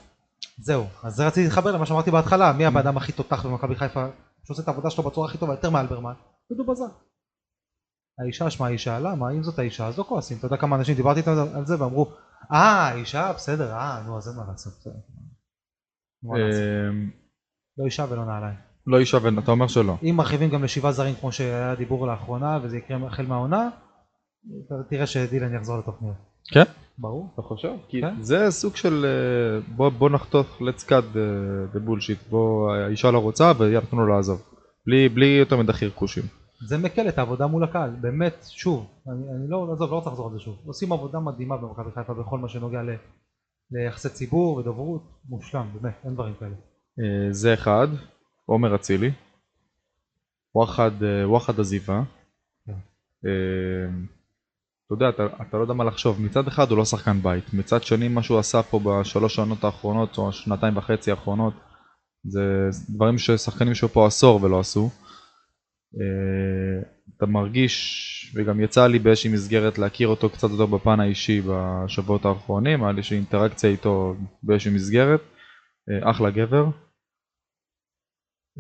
[0.58, 0.86] זהו.
[1.04, 4.06] אז זה רציתי להתחבר למה שאמרתי בהתחלה, מי הבן אדם הכי תותח במכבי חיפה,
[4.44, 6.14] שעושה את העבודה שלו בצורה הכי טובה, יותר מאלברמן?
[6.50, 6.92] דודו בזק.
[8.20, 9.32] האישה, שמע האישה, למה?
[9.32, 10.38] אם זאת האישה, אז לא כועסים.
[10.38, 12.12] אתה יודע כמה אנשים דיברתי איתם על זה ואמרו,
[12.52, 14.74] אה, אישה, בסדר, אה, נו, אז אין מה לעשות.
[14.80, 14.94] בסדר."
[16.24, 16.62] מה לעשות?
[16.62, 16.90] אה,
[17.78, 18.56] לא אישה ולא נעליים.
[18.88, 19.40] לא אישה ו...
[19.40, 19.96] אתה אומר שלא.
[20.04, 23.70] אם מרחיבים גם לשבעה זרים כמו שהיה דיבור לאחרונה, וזה יקרה החל מהעונה,
[24.90, 26.16] תראה שדילן יחזור לתוכניות.
[26.54, 26.64] כן?
[27.00, 27.30] ברור.
[27.34, 27.72] אתה חושב?
[27.88, 28.22] כי כן.
[28.22, 33.20] זה סוג של אה, בוא, בוא נחתוך let's cut the, the bullshit בוא האישה לא
[33.20, 34.42] רוצה ויאללה תנו לעזוב
[34.88, 36.24] בלי, בלי יותר מדי חרקושים.
[36.68, 40.28] זה מקל את העבודה מול הקהל, באמת, שוב, אני, אני לא, עזוב, לא רוצה לחזור
[40.28, 42.90] על זה שוב, עושים עבודה מדהימה במכבי חיפה בכל מה שנוגע ל,
[43.72, 46.56] ליחסי ציבור ודוברות, מושלם, באמת, אין דברים כאלה.
[47.00, 47.88] אה, זה אחד.
[48.46, 49.12] עומר אצילי,
[50.56, 52.04] וואחד אה, וואחד עזיבה.
[54.89, 57.84] אתה יודע, אתה, אתה לא יודע מה לחשוב, מצד אחד הוא לא שחקן בית, מצד
[57.84, 61.54] שני מה שהוא עשה פה בשלוש שנות האחרונות, או שנתיים וחצי האחרונות,
[62.23, 64.89] זה דברים ששחקנים שהיו פה עשור ולא עשו.
[65.95, 72.25] אה, אתה מרגיש, וגם יצא לי באיזושהי מסגרת להכיר אותו קצת יותר בפן האישי בשבועות
[72.25, 75.21] האחרונים, היה לי איזושהי אינטראקציה איתו באיזושהי מסגרת,
[75.89, 76.65] אה, אחלה גבר.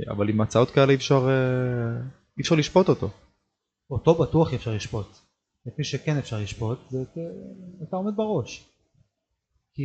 [0.09, 2.01] אבל עם הצעות כאלה אי אפשר, אה,
[2.37, 3.09] אי אפשר לשפוט אותו.
[3.91, 5.28] אותו בטוח אי אפשר לשפוט.
[5.73, 7.17] את מי שכן אפשר לשפוט זה את,
[7.89, 8.65] אתה עומד בראש.
[9.73, 9.83] כי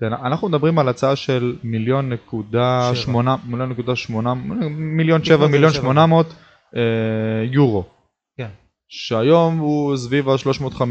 [0.00, 2.90] כן, אנחנו מדברים על הצעה של מיליון נקודה.
[2.94, 4.34] שמונה, מיליון נקודה שמונה,
[4.76, 5.72] מיליון שבע, מיליון.
[5.72, 6.26] שמונה מאות
[6.76, 6.80] אה,
[7.52, 7.84] יורו.
[8.36, 8.48] כן,
[8.88, 10.82] שהיום הוא סביב ה-350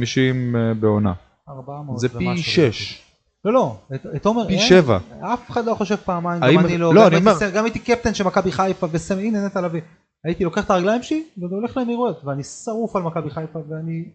[0.56, 1.14] אה, בעונה.
[1.50, 2.10] 400 זה.
[2.10, 3.02] פי 6.
[3.46, 5.00] לא לא, את, את עומר פי שבע.
[5.34, 7.64] אף אחד לא חושב פעמיים, גם אני לא, לא, גם אני הייתי אומר- ס- גם
[7.64, 9.82] הייתי קפטן של מכבי חיפה וסמי, הנה נטע לביא,
[10.26, 14.06] הייתי לוקח את הרגליים שלי והולך לאמירויות ואני שרוף על מכבי חיפה ואני,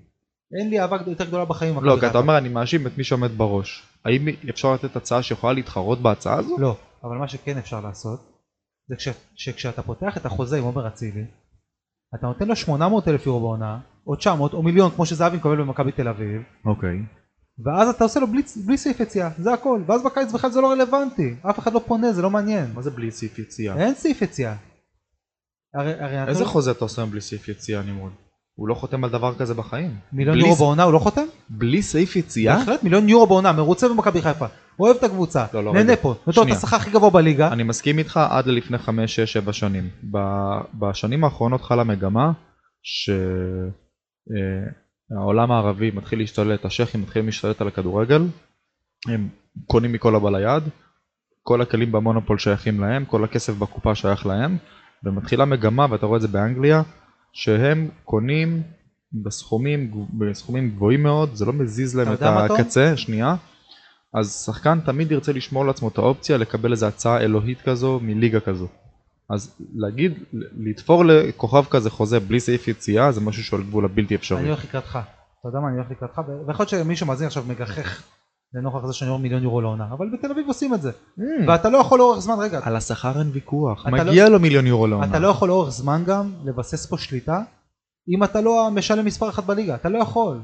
[0.61, 1.96] אין לי אהבה יותר גדולה בחיים לא.
[2.01, 3.83] כי אתה אומר אני מאשים את מי שעומד בראש.
[4.05, 6.57] האם אפשר לתת הצעה שיכולה להתחרות בהצעה הזו?
[6.59, 8.20] לא, אבל מה שכן אפשר לעשות,
[8.88, 11.25] זה כש, שכשאתה פותח את החוזה עם עומר אצילי,
[12.14, 15.92] אתה נותן לו 800 אלף יורו בעונה, או 900 או מיליון כמו שזהבי מקבל במכבי
[15.92, 16.99] תל אביב, אוקיי.
[17.64, 20.70] ואז אתה עושה לו בלי, בלי סעיף יציאה, זה הכל, ואז בקיץ בכלל זה לא
[20.70, 23.77] רלוונטי, אף אחד לא פונה, זה לא מעניין, מה זה בלי סעיף יציאה?
[23.77, 24.55] אין סעיף יציאה.
[25.74, 28.12] הרי, הרי אתה איזה לא- חוזה אתה עושה בלי סעיף יציאה נמרוד?
[28.54, 29.96] הוא לא חותם על דבר כזה בחיים.
[30.12, 31.24] מיליון בלי יורו בעונה הוא לא חותם?
[31.48, 32.56] בלי סעיף יציאה?
[32.59, 34.46] בהחלט מיליון יורו בעונה, מרוצה במכבי חיפה,
[34.80, 35.96] אוהב את הקבוצה, לא, לא, נהנה.
[35.96, 36.56] פה, נותן את.
[36.56, 39.88] השכר הכי גבוה בליגה, אני מסכים איתך עד ללפני 5, 6, 7 שנים.
[40.11, 42.33] ב- בשנים האחרונות חלה מגמה
[45.11, 48.22] שהעולם הערבי מתחיל להשתלט, השייחים מתחילים להשתלט על הכדורגל,
[49.09, 49.28] הם
[49.66, 50.62] קונים מכל הבא ליד,
[51.42, 54.56] כל הכלים במונופול שייכים להם, כל הכסף בקופה שייך להם,
[55.05, 56.83] ומתחילה מגמה, ואתה רואה את זה באנגליה,
[57.33, 58.63] שהם קונים
[59.13, 62.23] בסכומים, בסכומים גבוהים מאוד, זה לא מזיז להם את?
[62.23, 63.35] הקצה, שנייה,
[64.15, 68.67] אז שחקן תמיד ירצה לשמור לעצמו את האופציה לקבל איזו הצעה אלוהית כזו מליגה כזו.
[69.31, 74.15] אז להגיד, לתפור לכוכב כזה חוזה בלי סעיף יציאה זה משהו שהוא על גבול הבלתי
[74.15, 74.49] אני אפשרי.
[74.49, 74.99] הולך לקראתך,
[75.41, 78.03] אתה יודע מה, אני הולך לקראתך, ויכול להיות שמי שמאזין עכשיו מגחך
[78.55, 81.23] לנוכח זה שאני אומר מיליון יורו לעונה, אבל בתל אביב עושים את זה, Mm.
[81.49, 84.87] ואתה לא יכול לאורך זמן, רגע, על השכר אין ויכוח, אתה מגיע לו מיליון יורו
[84.87, 85.07] לעונה.
[85.07, 87.43] אתה לא יכול לאורך זמן גם לבסס פה שליטה,
[88.15, 90.41] אם אתה לא המשלם מספר אחת בליגה, אתה לא יכול.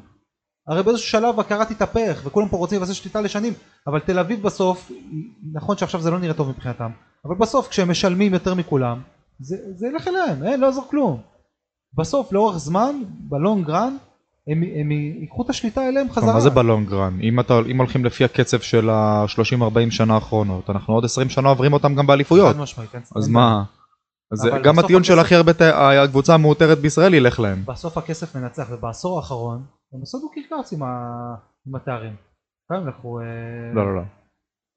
[0.69, 3.53] הרי באיזשהו שלב הקערה תתהפך, וכולם פה רוצים לבסס שליטה לשנים,
[3.87, 4.91] אבל תל אביב בסוף,
[5.53, 6.91] נכון שעכשיו זה לא נראה טוב מבחינתם,
[7.25, 9.01] אבל בסוף כשהם משלמים יותר מכולם,
[9.41, 11.21] זה, זה ילך אליהם, אין, לא יעזור כלום.
[11.99, 12.97] בסוף לאורך זמן,
[13.29, 13.97] בלונג רן,
[14.49, 16.35] הם, הם ייקחו את השליטה אליהם חזרה.
[16.35, 17.19] מה זה בלונג רן?
[17.21, 17.39] אם,
[17.71, 22.07] אם הולכים לפי הקצב של ה-30-40 שנה האחרונות, אנחנו עוד 20 שנה עוברים אותם גם
[22.07, 22.55] באליפויות.
[22.55, 23.63] חד משמעית, אין- אז מה?
[24.33, 25.53] אז גם הטיעון של הכי הרבה,
[26.05, 27.63] הקבוצה המעוטרת בישראל ילך להם.
[27.65, 30.83] בסוף הכסף מנצח ובעשור האחרון הם עשו דו קרקס עם,
[31.77, 32.13] התארים.
[32.73, 32.77] אה,
[33.75, 34.03] לא, לא, לא.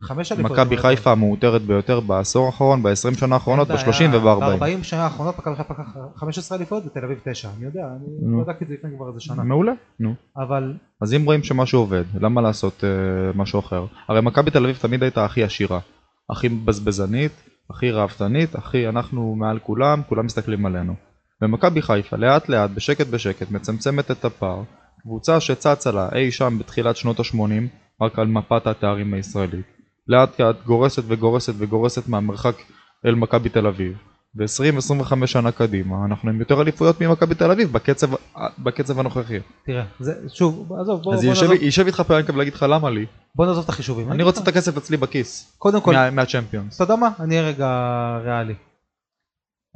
[0.03, 0.59] חמש אליפויות.
[0.59, 4.57] מכבי חיפה המעוטרת ביותר בעשור האחרון, ב-20 שנה האחרונות, ב-30 וב-40.
[4.59, 7.49] ב-40 שנה האחרונות מכבי חיפה לקחה 15 אליפויות ותל אביב 9.
[7.57, 8.43] אני יודע, אני.
[8.43, 9.43] בדקתי את זה לפני כבר איזה שנה.
[9.43, 9.71] מעולה.
[9.99, 10.13] נו.
[10.37, 12.89] אבל אז אם רואים שמשהו עובד, למה לעשות אה,
[13.35, 13.85] משהו אחר?
[14.07, 15.79] הרי מכבי תל אביב תמיד הייתה הכי עשירה,
[16.29, 17.31] הכי בזבזנית,
[17.69, 20.93] הכי ראוותנית, הכי אנחנו מעל כולם, כולם מסתכלים עלינו.
[21.41, 24.63] ומכבי חיפה לאט לאט, בשקט בשקט, מצמצמת את הפער.
[25.01, 27.41] קבוצה שצצה לה אי שם בתחילת שנות ה-80,
[28.01, 29.78] רק על מפת התארים הישראלית.
[30.09, 32.55] לאט לאט גורסת וגורסת וגורסת מהמרחק
[33.05, 33.97] אל מכבי תל אביב.
[34.37, 38.07] ו-20-25 שנה קדימה, אנחנו עם יותר אליפויות ממכבי תל אביב בקצב,
[38.59, 39.39] בקצב הנוכחי.
[39.65, 43.05] תראה, זה, שוב, עזוב, בוא, אז בוא, נעזוב, ישב איתך פרנקה ולהגיד לך למה לי,
[43.35, 44.11] בוא נעזוב את החישובים.
[44.11, 46.75] אני רוצה את הכסף אצלי בכיס, קודם כל, מה- מהצ'מפיונס.
[46.75, 47.09] אתה יודע מה?
[47.19, 47.67] אני אהיה רגע
[48.23, 48.53] ריאלי.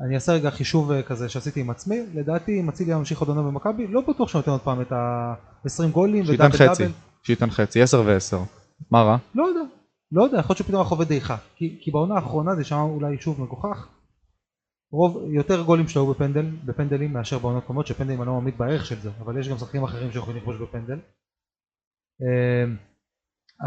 [0.07, 3.29] אני אעשה רגע חישוב אה, כזה שעשיתי עם עצמי, לדעתי אם אצילי היה ממשיך עוד
[3.29, 6.83] עונה במכבי, לא בטוח שהוא נותן עוד פעם את ה-20 גולים שייתן חצי.
[7.23, 8.37] שייתן חצי, 10 ו-10.
[8.91, 9.17] מה רע?
[9.35, 9.59] לא יודע,
[10.13, 11.37] לא יודע, יכול להיות שהוא פתאום היה חווה דעיכה.
[11.55, 13.87] כי, כי בעונה האחרונה זה שם אולי שוב מגוחך.
[14.91, 18.99] רוב, יותר גולים שלו בפנדל, בפנדלים מאשר בעונות קודמות, שפנדלים אני לא מעמיד בערך של
[18.99, 20.99] זה, אבל יש גם שחקנים אחרים שיכולים לכבוש בפנדל.
[22.21, 22.77] אמ,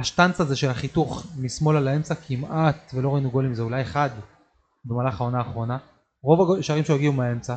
[0.01, 4.11] השטנץ הזה של החיתוך משמאלה לאמצע כמעט ולא ראינו גולים, זה אולי אחד
[4.85, 5.79] במהלך העונה האחרונה.
[6.23, 7.57] רוב השערים שלו הגיעו מהאמצע.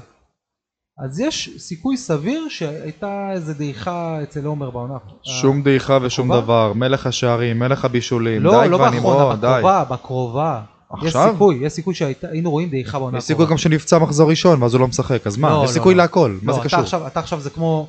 [1.05, 4.97] אז יש סיכוי סביר שהייתה איזה דעיכה אצל עומר בעונה.
[5.23, 6.33] שום דעיכה ושום?
[6.33, 9.47] דבר, מלך השערים, מלך הבישולים, לא, די לא כבר נמרוד, די.
[9.47, 10.62] בקרובה, בקרובה.
[10.97, 11.29] יש עכשיו?
[11.31, 14.81] סיכוי, יש סיכוי שהיינו רואים דעיכה בעונה יש סיכוי גם שנפצע מחזור ראשון ואז הוא
[14.81, 15.49] לא משחק, אז מה?
[15.49, 16.03] לא, יש לא, סיכוי לא.
[16.03, 16.79] להכל, מה זה אתה קשור?
[16.79, 17.88] עכשיו, אתה עכשיו זה כמו,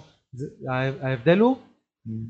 [1.02, 1.56] ההבדל הוא,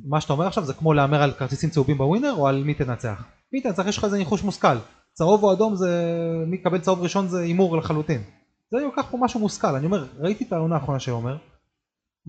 [0.08, 3.22] מה שאתה אומר עכשיו זה כמו להמר על כרטיסים צהובים בווינר או על מי תנצח.
[3.52, 4.76] מי תנצח, יש לך איזה ניחוש מושכל.
[5.12, 6.14] צהוב או אדום זה,
[6.46, 8.22] מי יקבל צהוב ראשון זה הימור לחלוטין.
[8.70, 11.36] זה לוקח פה משהו מושכל, אני אומר, ראיתי את העונה האחרונה של עומר,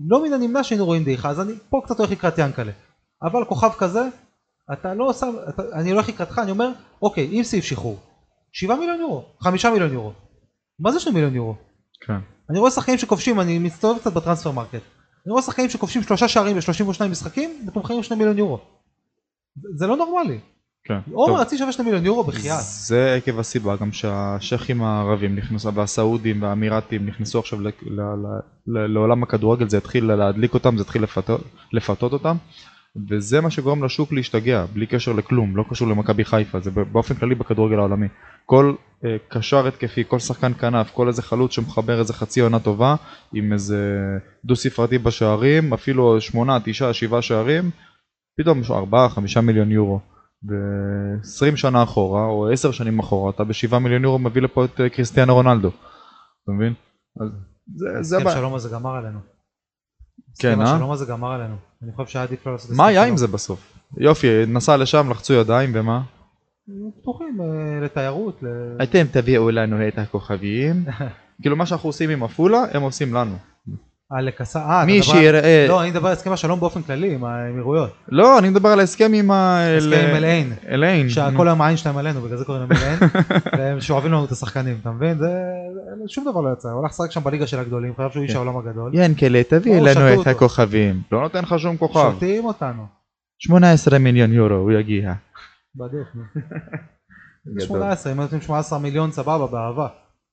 [0.08, 2.72] לא מן הנמנע שהיינו רואים דעיכה, אז אני פה קצת הולך לקראת יענקל'ה.
[3.22, 4.08] אבל כוכב כזה,
[4.72, 7.98] אתה לא שם, אתה, אני הולך לקראתך, אני אומר, אוקיי, עם סעיף שחרור,
[8.52, 10.12] 7 מיליון יורו, 5 מיליון יורו.
[10.78, 11.54] מה זה 2 מיליון יורו?
[12.06, 12.18] כן.
[12.50, 14.82] אני רואה שחקנים שכובשים, אני מסתובב קצת ב Transfermarkt.
[15.26, 18.58] אני רואה שחקנים שכובשים שלושה שערים ב-32 משחקים, מתומחרים עם 2 מיליון יורו.
[19.62, 20.40] זה זה לא נורמלי.
[20.88, 21.40] טוב.
[21.42, 22.60] אצילי שווה 2 מיליון יורו בחייאת.
[22.60, 28.86] זה עקב הסיבה גם שהשייחים הערבים נכנסו והסעודים והאמירתים נכנסו עכשיו ל- ל- ל- ל-
[28.86, 31.02] לעולם הכדורגל זה התחיל להדליק אותם זה התחיל
[31.72, 32.36] לפתות, אותם
[33.08, 37.34] וזה מה שגורם לשוק להשתגע בלי קשר לכלום לא קשור למכבי חיפה זה באופן כללי
[37.34, 38.06] בכדורגל העולמי
[38.46, 42.94] כל אה, קשר התקפי כל שחקן כנף כל איזה חלוץ שמחבר איזה חצי עונה טובה
[43.34, 43.98] עם איזה
[44.44, 47.70] דו ספרתי בשערים אפילו שמונה תשעה שבעה שערים
[48.38, 50.00] פתאום ארבעה חמישה מיליון יורו
[50.48, 54.88] ו-20 שנה אחורה או 10 שנים אחורה אתה ב-7 מיליון יורו מביא לפה את אה,
[54.88, 55.68] קריסטיאנו רונלדו.
[56.44, 56.74] אתה מבין?
[57.20, 57.28] אז
[57.76, 58.36] זה, זה הסכם הבעיה.
[58.36, 59.18] שלום הזה גמר עלינו.
[60.38, 60.74] כן, הסכם אה?
[60.74, 61.54] השלום הזה גמר עלינו.
[61.82, 63.10] אני חושב שהיה עדיף לא לעשות מה היה שלום.
[63.10, 63.72] עם זה בסוף?
[63.96, 66.02] יופי, נסע לשם, לחצו ידיים ומה?
[67.00, 68.40] פתוחים אה, לתיירות.
[68.82, 70.84] אתם תביאו לנו את הכוכבים.
[71.42, 73.36] כאילו מה שאנחנו עושים עם עפולה הם עושים לנו.
[74.14, 75.66] אה, לקסה, אה, אתה מי שיראה...
[75.68, 77.90] לא, אני מדבר על הסכם השלום באופן כללי עם האמירויות.
[78.08, 79.58] לא, אני מדבר על ההסכם עם ה...
[79.76, 80.52] הסכם עם אל-עין.
[80.68, 81.08] אליין.
[81.08, 82.98] שכל היום העין שלהם עלינו, בגלל זה קוראים להם אל-עין.
[83.58, 85.18] והם שואבים לנו את השחקנים, אתה מבין?
[85.18, 85.32] זה...
[86.06, 86.68] שום דבר לא יצא.
[86.68, 88.36] הוא הלך לשחק שם בליגה של הגדולים, חייב שהוא איש כן.
[88.36, 88.90] העולם הגדול.
[88.94, 90.26] ינקלה, תביא לנו את.
[90.26, 91.02] הכוכבים.
[91.12, 92.12] לא נותן לך שום כוכב.
[92.12, 92.82] שותים אותנו.
[93.38, 95.12] 18 מיליון יורו, הוא יגיע.
[95.74, 96.08] בדיוק.
[96.14, 96.22] נו.
[97.56, 97.66] גדול.
[97.66, 99.88] 18, אם נותנים 18 מיליון סבבה, באהבה.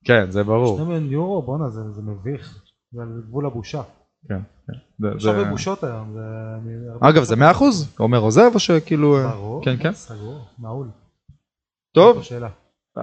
[0.06, 0.76] כן, זה ברור.
[0.76, 2.62] 2 מיליון יורו, בואנה, זה זה מביך.
[2.92, 3.82] זה על גבול הבושה.
[4.28, 5.08] כן, כן.
[5.18, 6.18] יש הרבה בושות היום.
[7.02, 7.88] אגב, זה בושות.
[7.98, 8.00] 100%?
[8.00, 9.18] עומר עוזב או שכאילו...
[9.18, 9.66] אה, ברור.
[9.66, 9.94] כן, כן.
[9.94, 10.90] סגור, נעול.
[11.94, 12.22] טוב.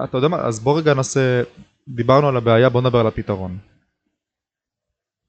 [0.03, 1.43] אתה יודע מה, אז בוא רגע נעשה,
[1.87, 3.57] דיברנו על הבעיה, בוא נדבר על הפתרון.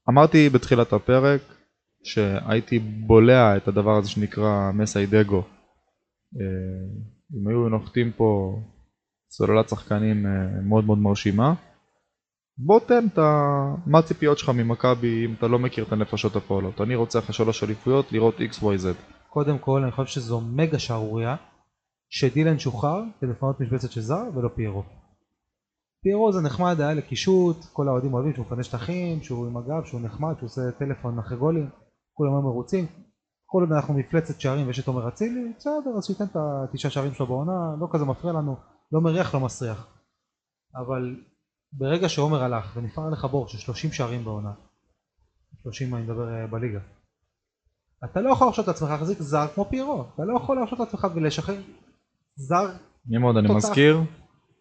[0.09, 1.41] אמרתי בתחילת הפרק
[2.03, 5.43] שהייתי בולע את הדבר הזה שנקרא מסיידגו.
[6.39, 6.99] אה,
[7.33, 8.59] אם היו נוחתים פה
[9.31, 11.53] סוללת שחקנים אה, מאוד מאוד מרשימה,
[12.61, 13.31] בוא תן את ה...
[13.85, 16.81] מה הציפיות שלך ממכבי אם אתה לא מכיר את הנפשות הפועלות.
[16.81, 18.85] אני רוצה אחרי שלוש אליפויות לראות XYZ.
[19.29, 21.35] קודם כל, אני חושב שזו מגה שערורייה
[22.09, 24.83] שדילן שוחרר כדי לפנות משבצת של זר ולא פיירו.
[26.03, 30.01] פיירו זה נחמד, היה לקישוט, כל האוהדים אוהבים שהוא מפנה שטחים, שהוא עם הגב, שהוא
[30.01, 31.69] נחמד, שהוא עושה טלפון אחרי גולים,
[32.13, 32.85] כולם היו מרוצים.
[33.45, 37.13] כל עוד אנחנו מפלצת שערים ויש את עומר אצילי, בסדר, אז שייתן את התשעה שערים
[37.13, 38.55] שלו בעונה, לא כזה מפריע לנו,
[38.91, 39.87] לא מריח, לא מסריח.
[40.75, 41.15] אבל
[41.73, 44.51] ברגע שעומר הלך ונפער עליך בור של 30 שערים בעונה,
[45.63, 46.79] 30 אני מדבר אה, בליגה,
[48.05, 51.61] אתה לא יכול להרשות לעצמך להחזיק זר כמו פיירו, אתה לא יכול להרשות לעצמך ולשחרר
[52.35, 52.67] זר,
[53.09, 53.55] נמרוד, אני.
[53.55, 54.01] מזכיר,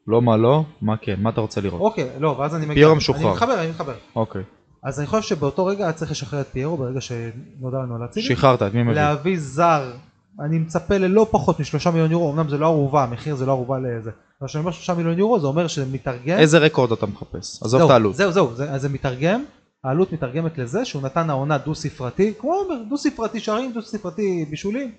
[0.07, 1.81] לא מה לא, מה כן, מה אתה רוצה לראות?
[1.81, 3.23] אוקיי, לא, ואז אני מגיע, פיירו משוחרר.
[3.23, 3.95] אני מתחבר, אני מתחבר.
[4.17, 4.43] אוקיי.
[4.83, 8.27] אז אני חושב שבאותו רגע היה צריך לשחרר את פיירו ברגע שנודע לנו על אצילי,
[8.27, 8.95] שחררת, את מי מביא?
[8.95, 9.93] להביא זר,
[10.41, 13.79] אני מצפה ללא פחות משלושה מיליון יורו, אמנם זה לא ערובה, המחיר זה לא ערובה
[13.79, 17.63] לזה, אבל כשאני אומר שלושה מיליון יורו זה אומר שזה מתרגם, איזה רקורד אתה מחפש?
[17.63, 18.15] עזוב את העלות.
[18.15, 19.45] זהו זהו, זה, אז זה מתרגם,
[19.85, 24.45] העלות מתרגמת לזה שהוא נתן העונה דו ספרתי, כמו עומר, דו ספרתי שערים, דו ספרתי
[24.51, 24.93] בישולים,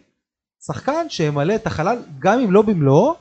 [0.66, 3.16] שחקן שימלא את החלל גם אם לא במלואו,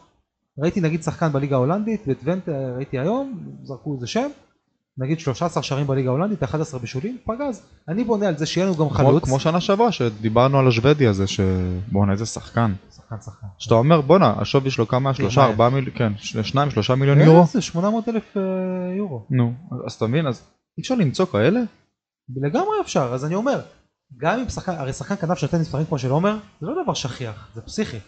[0.59, 4.28] ראיתי נגיד שחקן בליגה ההולנדית, בטוונט אה, ראיתי היום, זרקו איזה שם,
[4.98, 8.90] נגיד 13 שערים בליגה ההולנדית, 11 בישולים, פגז, אני בונה על זה שיהיה לנו גם
[8.90, 12.72] חלוץ, כמו שנה שעברה שדיברנו על השוודי הזה שבואנה איזה שחקן.
[12.96, 15.14] שחקן שחקן, שאתה אומר בואנה השווי שלו כמה?
[15.14, 15.46] שלושה, מה?
[15.46, 17.46] ארבעה מיליון, כן, שניים, שלושה מיליון יורו?
[17.46, 18.42] זה 800 אלף אה,
[18.96, 19.52] יורו, נו,
[19.87, 20.42] אז אתה מבין, אז
[20.78, 21.61] אי אפשר למצוא כאלה?
[22.37, 23.61] לגמרי אפשר, אז אני אומר,
[24.16, 27.48] גם אם שחקן, הרי שחקן כנף שנותן מספרים כמו של עומר, זה לא דבר שכיח,
[27.54, 27.98] זה פסיכי.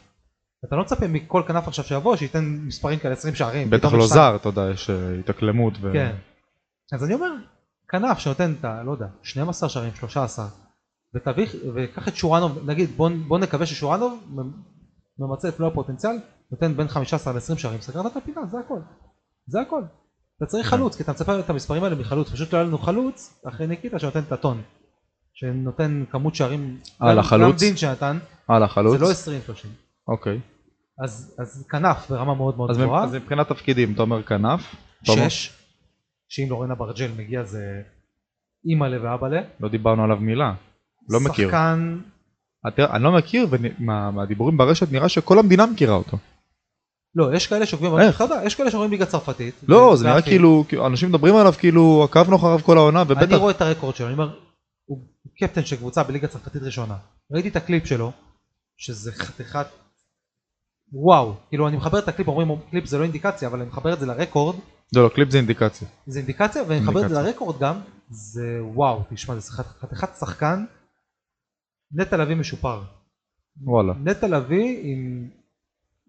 [0.64, 3.70] אתה לא מצפה מכל כנף עכשיו שיבוא שייתן מספרים כאלה 20 שערים.
[3.70, 4.06] בטח לא.
[4.06, 5.74] זר, אתה יודע, יש אה, התאקלמות.
[5.92, 6.12] כן.
[6.92, 7.30] אז אני אומר,
[7.88, 8.82] כנף שנותן את ה...
[8.82, 10.46] לא יודע, 12 שערים, 13,
[11.14, 14.36] ותביא, וקח את שורנוב, נגיד בוא, בוא נקווה ששורנוב
[15.18, 16.16] ממצה את מלוא הפוטנציאל,
[16.50, 18.80] נותן בין 15 ל-20 שערים, סגרת את הפינה, זה הכל.
[19.46, 19.82] זה הכל.
[20.36, 20.76] אתה צריך כן.
[20.76, 23.98] חלוץ, כי אתה מצפה את המספרים האלה מחלוץ, פשוט לא היה לנו חלוץ אחרי ניקיטה
[23.98, 24.62] שנותן את הטון.
[25.34, 27.52] שנותן כמות שערים, על החלוץ?
[27.52, 28.18] גם דין שנתן,
[28.48, 28.98] הלאה, חלוץ?
[28.98, 29.66] זה לא 20-30.
[30.08, 30.40] אוקיי.
[31.04, 34.74] אז, אז כנף ברמה מאוד מאוד גבוהה, אז מבחינת תפקידים, אתה אומר כנף?
[35.02, 35.59] שש,
[36.30, 37.82] שאם לורן אברג'ל מגיע זה
[38.68, 40.54] אימא'לה ואבא'לה, לא דיברנו עליו מילה.
[41.08, 41.48] לא מכיר.
[41.48, 41.98] שחקן,
[42.68, 46.16] אתה- אני לא מכיר, ומהדיבורים ברשת נראה שכל המדינה מכירה אותו.
[47.14, 48.16] לא, יש כאלה שעוקבים, איך?
[48.16, 52.04] אתה יודע, יש כאלה שרואים ליגה צרפתית, לא, זה נראה כאילו, אנשים מדברים עליו כאילו
[52.04, 54.36] עקבנו אחריו כל העונה, אני ובטח, רואה את הרקורד שלו, אני אומר,
[54.84, 54.98] הוא
[55.40, 56.96] קפטן של קבוצה בליגה צרפתית ראשונה,
[57.32, 58.12] ראיתי את הקליפ שלו,
[58.76, 59.66] שזה חתיכת
[60.92, 64.00] וואו, כאילו אני מחבר את הקליפ, אומרים קליפ זה לא אינדיקציה, אבל אני מחבר את
[64.00, 64.56] זה לרקורד,
[64.96, 65.88] לא, לא, קליפ זה אינדיקציה.
[66.06, 67.22] זה אינדיקציה, ואני מחבר את זה.
[67.22, 70.64] לרקורד גם, זה וואו, תשמע, זה חת- חתיכת שחקן,
[71.92, 72.82] נטע לביא משופר.
[73.62, 73.92] וואלה.
[74.04, 75.28] נטע לביא עם,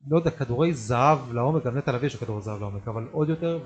[0.08, 3.60] לא יודע, כדורי זהב לעומק, גם נטע לביא יש כדורי זהב לעומק, אבל עוד יותר,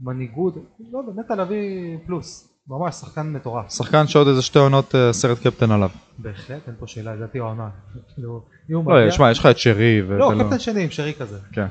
[0.00, 0.54] ומנהיגות,
[0.92, 3.70] לא יודע, נטע לביא פלוס, ממש שחקן מטורף.
[3.70, 5.90] שחקן שעוד איזה שתי עונות אה, סרט קפטן עליו.
[6.18, 7.68] בהחלט, אין פה שאלה, לדעתי העונה.
[8.14, 8.40] כאילו,
[8.86, 10.02] לא, שמע, יש לך את שרי.
[10.02, 11.38] לא, קפטן שני עם שרי כזה.
[11.52, 11.66] כן.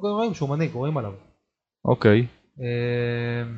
[0.00, 1.12] רואים שהוא מנהיג, רואים עליו.
[1.84, 2.26] אוקיי.
[2.60, 3.50] אה,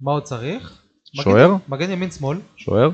[0.00, 0.82] מה עוד צריך?
[1.04, 1.56] שוער?
[1.68, 2.38] מגן ימין שמאל.
[2.56, 2.90] שוער?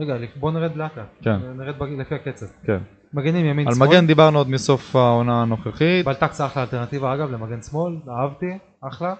[0.00, 1.06] רגע, בוא נרד לאט לאט.
[1.22, 1.36] כן.
[1.36, 2.46] נרד לפי הקצב.
[2.64, 2.78] כן.
[3.12, 3.88] מגנים ימין על שמאל.
[3.88, 6.06] מגן דיברנו עוד מסוף העונה הנוכחית.
[6.06, 8.46] בלטקס אחלה אלטרנטיבה אגב למגן שמאל, אהבתי,
[8.88, 9.14] אחלה.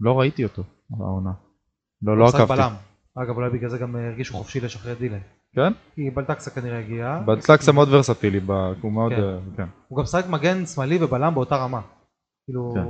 [0.00, 0.62] לא ראיתי אותו
[1.00, 1.43] העונה.
[2.04, 2.52] לא, לא עקבתי.
[2.52, 2.72] בלם.
[3.22, 5.18] אגב אולי בגלל זה גם אה, הרגישו חופשי לשחרר את דילן.
[5.54, 5.72] כן?
[5.94, 7.18] כי בלטקסה כנראה הגיע.
[7.26, 9.12] בטלקסה מאוד ורסטילי, ב- הוא מאוד...
[9.12, 9.22] כן.
[9.22, 9.66] אה, כן.
[9.88, 11.80] הוא גם משחק מגן שמאלי ובלם באותה רמה.
[12.46, 12.84] כאילו, כן.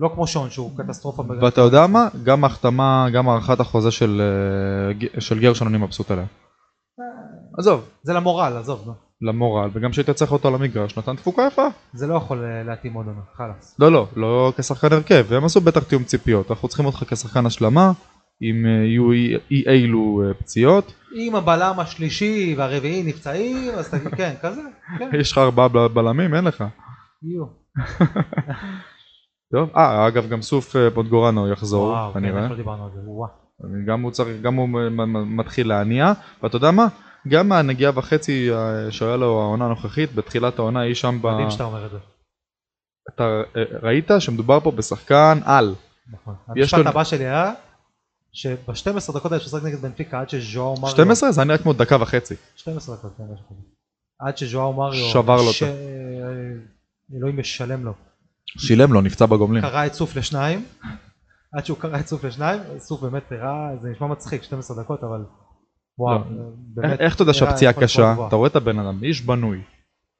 [0.00, 1.22] לא כמו שון שהוא קטסטרופה.
[1.40, 2.08] ואתה יודע מה?
[2.24, 4.22] גם ההחתמה, גם הארכת החוזה של
[5.14, 6.24] אה, של גרשון אני מבסוט עליה.
[7.58, 8.88] עזוב, זה למורל, עזוב.
[9.22, 11.66] למורל, וגם שהיית צריך אותו על המגרש, נתן תפוקה יפה.
[11.92, 13.76] זה לא יכול להתאים עוד עונה, חלאס.
[13.78, 16.50] לא, לא, לא כשחקן הרכב, והם עשו בטח תיאום ציפיות.
[16.50, 17.92] אנחנו צריכים אותך כשחקן השלמה,
[18.42, 20.94] אם אה, יהיו אי אי אילו אה, פציעות.
[21.14, 24.60] אם הבלם השלישי והרביעי נפצעים, אז תגיד, כן, כזה,
[24.98, 26.64] כן, יש לך ארבעה בל- בלמים, אין לך.
[27.22, 27.44] יהיו.
[29.52, 32.48] טוב, אה, אגב, גם סוף אה, פוטגורנו יחזור, וואו, כן, כנראה.
[32.48, 33.28] לא דיברנו על זה, וואו.
[33.86, 34.68] גם הוא צריך, גם הוא
[35.26, 36.12] מתחיל להניע,
[36.42, 36.86] ואתה יודע מה?
[37.28, 41.26] גם מהנגיעה וחצי אה, שהיה לו העונה הנוכחית, בתחילת העונה היא שם ב...
[41.26, 41.98] מדהים שאתה אומר את זה.
[43.14, 45.74] אתה אה, ראית שמדובר פה בשחקן על.
[46.12, 46.34] נכון.
[46.48, 47.52] המשפט הבא שלי היה,
[48.32, 50.94] שב-12 דקות האלה ששחק נגד בנפיקה עד שז'ואר מריו...
[50.94, 52.34] 12 זה היה נראה כמו דקה וחצי.
[52.56, 53.60] 12 דקות, כן, משהו כזה.
[54.20, 55.10] עד שז'ואר מריו...
[55.12, 55.74] שבר לו ש- אותו.
[57.16, 57.92] אלוהים משלם לו.
[58.58, 59.62] שילם לו, נפצע בגומלין.
[59.62, 60.64] קרע את סוף לשניים,
[61.58, 65.24] עד שהוא קרע את סוף לשניים, סוף באמת הראה, זה נשמע מצחיק, 12 דקות, אבל
[65.98, 66.24] וואו, לא.
[66.74, 67.00] באמת.
[67.00, 68.14] איך- אתה יודע שהפציעה קשה?
[68.28, 69.60] אתה רואה את הבן אדם, איש בנוי,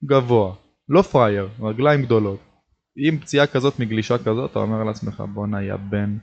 [0.04, 0.54] גבוה,
[0.88, 2.38] לא פראייר, רגליים גדולות.
[2.96, 6.16] עם פציעה כזאת מגלישה כזאת, אתה אומר לעצמך בואנה יא בן.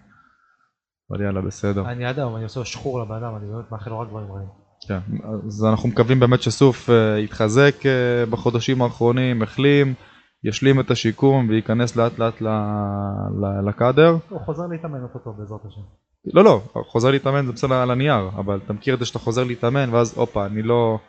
[1.11, 1.89] אבל יאללה בסדר.
[1.91, 4.47] אני עד היום, אני עושה שחור לבן אדם, אני באמת מאחל לו רק דברים רעים.
[4.87, 4.99] כן,
[5.47, 7.91] אז אנחנו מקווים באמת שסוף אה, יתחזק אה,
[8.29, 9.93] בחודשים האחרונים, החלים,
[10.43, 12.41] ישלים את השיקום וייכנס לאט לאט
[13.67, 14.17] לקאדר.
[14.29, 15.81] הוא חוזר להתאמן אותו בעזרת השם.
[16.33, 19.43] לא לא, חוזר להתאמן זה בסדר על הנייר, אבל אתה מכיר את זה שאתה חוזר
[19.43, 20.99] להתאמן ואז הופה, אני לא...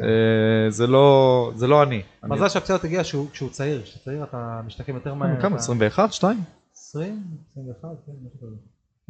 [0.00, 2.02] אה, זה לא זה לא אני.
[2.24, 5.40] מזל שהפציעה תגיע כשהוא צעיר, כשאתה צעיר אתה משתקם יותר מהר.
[5.40, 5.48] כמה?
[5.56, 6.12] אתה- 21?
[6.12, 6.38] 2?
[6.74, 7.22] 20?
[7.52, 7.88] 21?
[8.06, 8.56] כן, משהו כזה.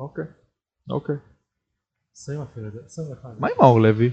[0.00, 0.24] אוקיי.
[0.90, 1.16] אוקיי.
[2.16, 3.30] 20 אפילו, 21.
[3.38, 4.10] מה עם מאור לוי?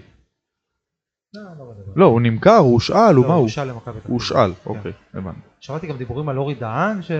[1.34, 1.74] לא, לא.
[1.96, 3.50] לא, הוא נמכר, הוא הושאל, הוא לא, מה הוא?
[3.86, 4.14] הוא.
[4.14, 4.70] הושאל, כן.
[4.70, 5.40] אוקיי, הבנתי.
[5.60, 7.12] שמעתי גם דיבורים על אורי דהן ש...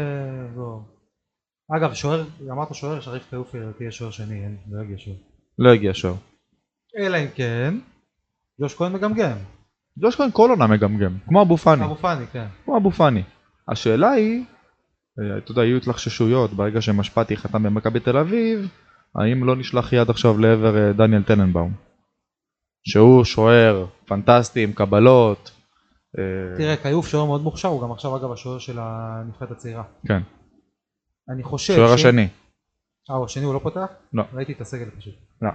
[1.78, 5.18] אגב, שוער, אמרת שוער, שריף חיופי תהיה שוער שני, לא יגיע שוער.
[5.60, 6.16] לא הגיע שוער.
[6.98, 7.74] אלא אם כן,
[8.62, 9.38] ג'וש כהן מגמגם.
[10.00, 11.86] ג'וש כהן כל עונה מגמגם, כמו אבו פאני.
[11.86, 12.48] אבו פאני, כן.
[12.66, 13.24] כמו אבו פאני.
[13.68, 14.46] השאלה היא,
[15.38, 18.68] אתה יודע, יהיו התלחששויות ברגע שמשפטי חתם במכבי תל אביב,
[19.16, 21.74] האם לא נשלח יד עכשיו לעבר אה, דניאל טננבאום?
[22.84, 25.52] שהוא שוער פנטסטי עם קבלות.
[26.20, 29.84] אה, תראה, כיוף שוער מאוד מוכשר, הוא גם עכשיו אגב השוער של הנבחרת הצעירה.
[30.08, 30.22] כן,
[31.30, 32.28] אני חושב שוער השני.
[33.10, 33.88] אה, הוא השני הוא לא פותח?
[34.14, 34.24] לא.
[34.34, 35.14] ראיתי את הסגל פשוט.
[35.42, 35.50] לא.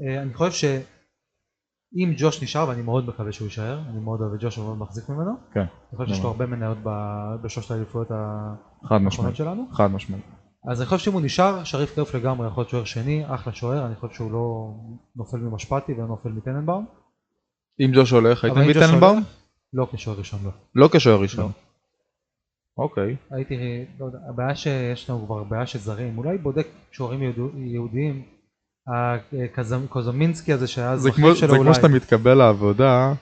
[0.00, 0.80] אה, אני חושב
[1.94, 5.08] שאם ג'וש נשאר, ואני מאוד מקווה שהוא יישאר, אני מאוד אוהב את ג'וש ומאוד מחזיק
[5.08, 6.28] ממנו, כן, אני חושב שיש לו.
[6.28, 8.08] הרבה מניות ב- בשלושת האליפויות.
[8.10, 9.66] האחרונות שלנו.
[9.72, 10.24] חד משמעית.
[10.70, 13.86] אז אני חושב שאם הוא נשאר, שריף כיוף לגמרי יכול להיות שוער שני, אחלה שוער,
[13.86, 14.74] אני חושב שהוא לא
[15.16, 16.86] נופל ממשפטי ולא נופל מטננבאום.
[17.80, 19.22] אם ג'וש הולך, הייתם אם מטננבאום?
[19.72, 20.50] לא כשוער ראשון, לא.
[20.74, 21.44] לא כשוער ראשון.
[21.44, 21.50] לא.
[22.84, 23.16] אוקיי.
[23.30, 27.20] הייתי, לא יודע, הבעיה שיש לנו כבר בעיה של זרים, אולי בודק שוערים
[27.56, 28.22] יהודיים,
[29.84, 31.64] הקוזמינסקי הזה שהיה זה כמו שלו זה אולי.
[31.64, 33.12] כמו שאתה מתקבל לעבודה,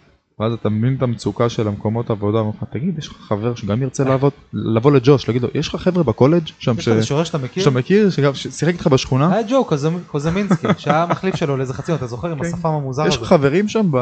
[0.41, 3.83] ואז אתה מבין את המצוקה של המקומות עבודה, ואומר לך, תגיד, יש לך חבר שגם
[3.83, 7.39] ירצה לעבוד, לבוא לג'וש, להגיד לו, יש לך חבר'ה בקולג' שם יש לך ש- שאתה
[7.39, 7.65] מכיר?
[7.65, 9.33] שאתה מכיר, שגם שיחק איתך בשכונה?
[9.35, 12.31] היה ג'ו קוזמ- קוזמינסקי, שהיה המחליף שלו לאיזה חצי, אתה זוכר?
[12.33, 12.45] עם כן.
[12.45, 13.29] השפם המוזר יש לך הזה.
[13.31, 13.97] חברים שם ב...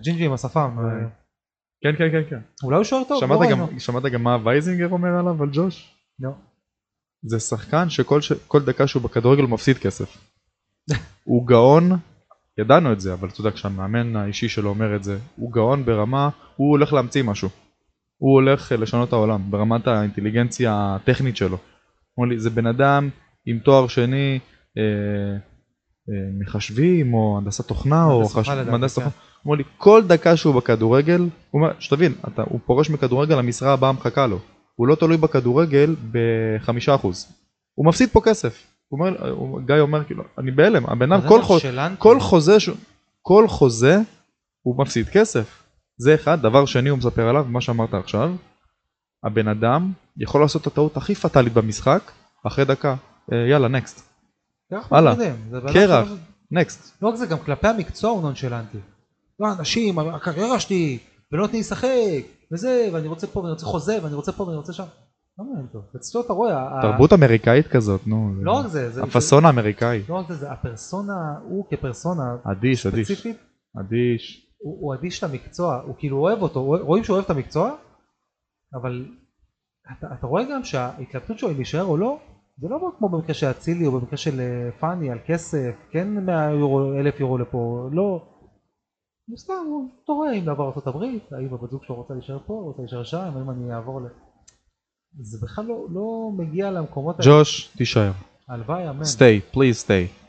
[0.00, 0.76] הג'ינג'י עם השפם.
[0.78, 1.08] אה,
[1.82, 2.40] כן, כן, כן, כן.
[2.64, 5.94] אולי הוא שוער טוב, שמעת גם- מה וייזינגר אומר עליו, על ג'וש?
[6.20, 6.30] לא.
[7.24, 10.16] זה שחקן שכל ש- כל דקה שהוא בכדורגל הוא מפסיד כסף.
[11.24, 11.90] הוא גאון,
[12.58, 16.28] ידענו את זה, אבל אתה יודע, כשהמאמן האישי שלו אומר את זה, הוא גאון ברמה,
[16.56, 17.48] הוא הולך להמציא משהו.
[18.22, 21.58] הוא הולך אה, לשנות את העולם, ברמת האינטליגנציה הטכנית שלו.
[22.18, 23.08] אמרו לי, זה בן אדם
[23.46, 24.38] עם תואר שני,
[24.78, 24.82] אה,
[26.08, 28.88] אה, מחשבים, או הנדסת תוכנה, או מהנדס תוכנה כן.
[28.88, 29.08] תוכנה.
[29.44, 33.92] אמרו לי, כל דקה שהוא בכדורגל, הוא אומר, שתבין, אתה, הוא פורש מכדורגל, המשרה הבאה
[33.92, 34.38] מחכה לו.
[34.74, 37.32] הוא לא תלוי בכדורגל בחמישה אחוז.
[37.74, 38.71] הוא מפסיד פה כסף.
[38.92, 39.16] אומר,
[39.66, 41.42] גיא אומר כאילו, אני בהלם, הבן אדם כל,
[42.20, 42.56] חוזה,
[43.22, 43.98] כל חוזה
[44.62, 45.62] הוא מפסיד כסף.
[45.96, 48.32] זה אחד, דבר שני הוא מספר עליו, מה שאמרת עכשיו,
[49.24, 52.10] הבן אדם יכול לעשות את הטעות הכי פטאלית במשחק,
[52.46, 52.94] אחרי דקה,
[53.32, 54.08] אה, יאללה, נקסט,
[54.90, 55.14] הלאה.
[55.72, 56.08] קרח.
[56.50, 57.02] נקסט.
[57.02, 58.78] לא רק זה, גם כלפי המקצוע הוא נונשלנטי.
[59.40, 60.98] לא, אנשים, הקריירה שלי,
[61.32, 61.88] ולא נותנים לשחק,
[62.52, 64.84] וזה, ואני רוצה פה, ואני רוצה חוזה, ואני רוצה פה, ואני רוצה שם.
[65.38, 65.82] לא מעניין אותו.
[65.96, 68.34] אצלו אתה רואה, תרבות אמריקאית כזאת, נו.
[68.42, 69.02] לא רק זה.
[69.02, 70.02] הפאסון האמריקאי.
[70.08, 73.12] לא רק זה, זה הפרסונה, הוא כפרסונה, אדיש, אדיש.
[73.12, 73.36] ספציפית,
[73.80, 74.52] אדיש.
[74.58, 77.76] הוא אדיש למקצוע, הוא כאילו אוהב אותו, רואים שהוא אוהב את המקצוע,
[78.74, 79.06] אבל
[79.98, 82.18] אתה, אתה רואה גם שההתלבטות שלו אם להישאר או לא,
[82.58, 86.50] זה לא כמו במקרה של אצילי או במקרה של אה, פאני על כסף, כן 100
[86.50, 88.22] יורו, 1,000 יורו לפה, לא.
[89.28, 91.02] הוא סתם, הוא תוהה אם לעבור לארה"ב,
[91.32, 94.04] האם הבת זוג שלו רוצה להישאר פה, רוצה להישאר שם, האם אני אעבור ל...
[95.20, 97.30] זה בכלל לא, לא מגיע למקומות האלה.
[97.30, 98.12] ג'וש, תישאר.
[98.48, 99.02] הלוואי, אמן.
[99.02, 100.22] stay, please stay.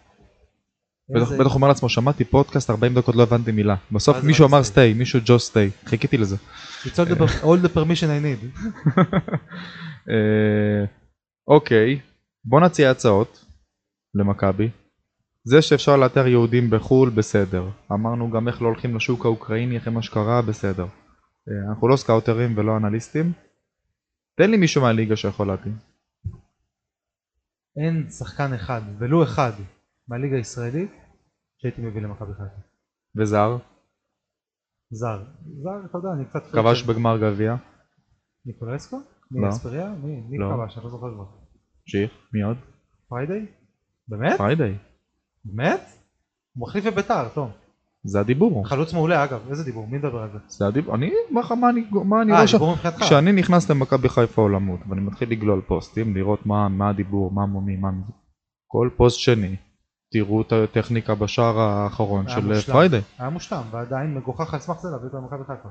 [1.09, 3.75] בטח הוא אומר לעצמו, שמעתי פודקאסט 40 דקות לא הבנתי מילה.
[3.91, 5.87] בסוף מישהו אמר אמר stay, מישהו ג'וש stay.
[5.89, 6.35] חיכיתי לזה.
[6.83, 8.61] It's all the, all the permission I need.
[10.09, 10.85] אה,
[11.47, 11.99] אוקיי,
[12.45, 13.45] בוא נציע הצעות
[14.15, 14.69] למכבי.
[15.45, 17.69] זה שאפשר לאתר יהודים בחו"ל, בסדר.
[17.91, 20.83] אמרנו גם איך לא הולכים לשוק האוקראיני אחרי מה שקרה, בסדר.
[20.83, 23.31] אה, אנחנו לא סקאוטרים ולא אנליסטים.
[24.35, 25.77] תן לי מישהו מהליגה שיכול להתאים.
[27.77, 29.51] אין שחקן אחד, ולו אחד,
[30.07, 30.91] מהליגה הישראלית,
[31.57, 32.61] שהייתי מביא למכבי חיפה.
[33.15, 33.57] וזר,
[34.91, 35.23] זר.
[35.63, 36.43] זר, אתה יודע, אני קצת...
[36.51, 37.55] כבש בגמר גביע.
[38.45, 38.97] ניקולסקו?
[39.31, 39.41] לא.
[39.41, 39.89] מי אספריה?
[40.03, 40.21] מי?
[40.29, 40.51] מי לא.
[40.53, 40.77] כבש?
[40.77, 41.25] אני לא זוכר כבר.
[41.85, 42.57] שיך, מי עוד?
[43.07, 43.45] פריידי?
[44.07, 44.37] באמת?
[44.37, 44.73] פריידי.
[45.45, 45.81] באמת?
[46.53, 47.51] הוא מחליף בביתר, טוב.
[48.05, 48.67] זה הדיבור.
[48.67, 49.87] חלוץ מעולה אגב, איזה דיבור?
[49.87, 50.37] מי מדבר על זה?
[50.47, 50.95] זה הדיבור.
[50.95, 52.59] אני אומר לך מה אני מה אני אה, רואה שם.
[52.99, 57.75] כשאני נכנס למכבי חיפה עולמות ואני מתחיל לגלול פוסטים לראות מה, מה הדיבור מה מומי
[57.75, 57.89] מה
[58.67, 59.55] כל פוסט שני
[60.11, 62.73] תראו את הטכניקה בשער האחרון של מושלם.
[62.73, 65.69] פריידי היה מושלם, ועדיין מגוחך על סמך זה להביא אותו למכבי חיפה.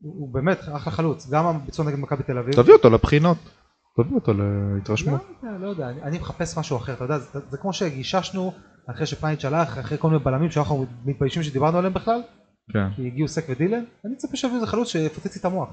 [0.00, 2.54] הוא באמת אחלה חלוץ, גם הביצוע נגד מכבי תל אביב.
[2.54, 3.36] תביא אותו לבחינות
[4.02, 7.72] תביא אותו להתרשמות לא לא יודע, אני, מחפש משהו אחר, אתה יודע, זה, זה כמו
[7.72, 8.52] שגיששנו
[8.90, 12.20] אחרי שפייניץ' הלך, אחרי כל מיני בלמים שאנחנו מתביישים שדיברנו עליהם בכלל,
[12.72, 15.68] כן כי הגיעו סק ודילן, אני מצפה שיביאו איזה חלוץ שיפוצץ לי את המוח.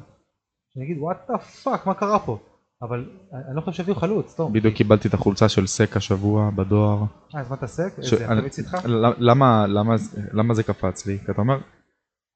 [0.73, 2.39] שאני אגיד what the fuck, מה קרה פה?
[2.81, 4.53] אבל אני לא חושב שיביאו חלוץ, טוב.
[4.53, 7.03] בדיוק קיבלתי את החולצה של סק השבוע בדואר
[7.35, 7.93] אה, הזמנת סק?
[7.99, 8.25] איזה
[8.57, 8.77] איתך?
[8.85, 9.95] ל- למה למה
[10.33, 11.57] למה זה קפץ לי כי אתה אומר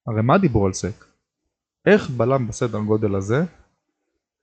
[0.08, 1.06] הרי מה הדיבור על סק
[1.86, 3.44] איך בלם בסדר גודל הזה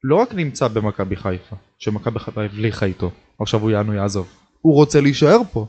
[0.04, 4.28] לא רק נמצא במכבי חיפה שמכבי חיפה הבליחה איתו עכשיו הוא יענו יעזוב
[4.60, 5.66] הוא רוצה להישאר פה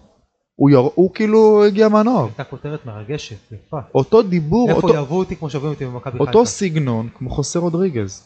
[0.59, 0.79] הוא, יר...
[0.95, 2.25] הוא כאילו הגיע מהנוער.
[2.25, 3.77] הייתה כותרת מרגשת, יפה.
[3.95, 6.45] אותו דיבור איפה אותו, יאהבו אותי כמו שאוהבים אותי במכבי אותו חיפה?
[6.45, 8.23] סגנון כמו חוסה רודריגז.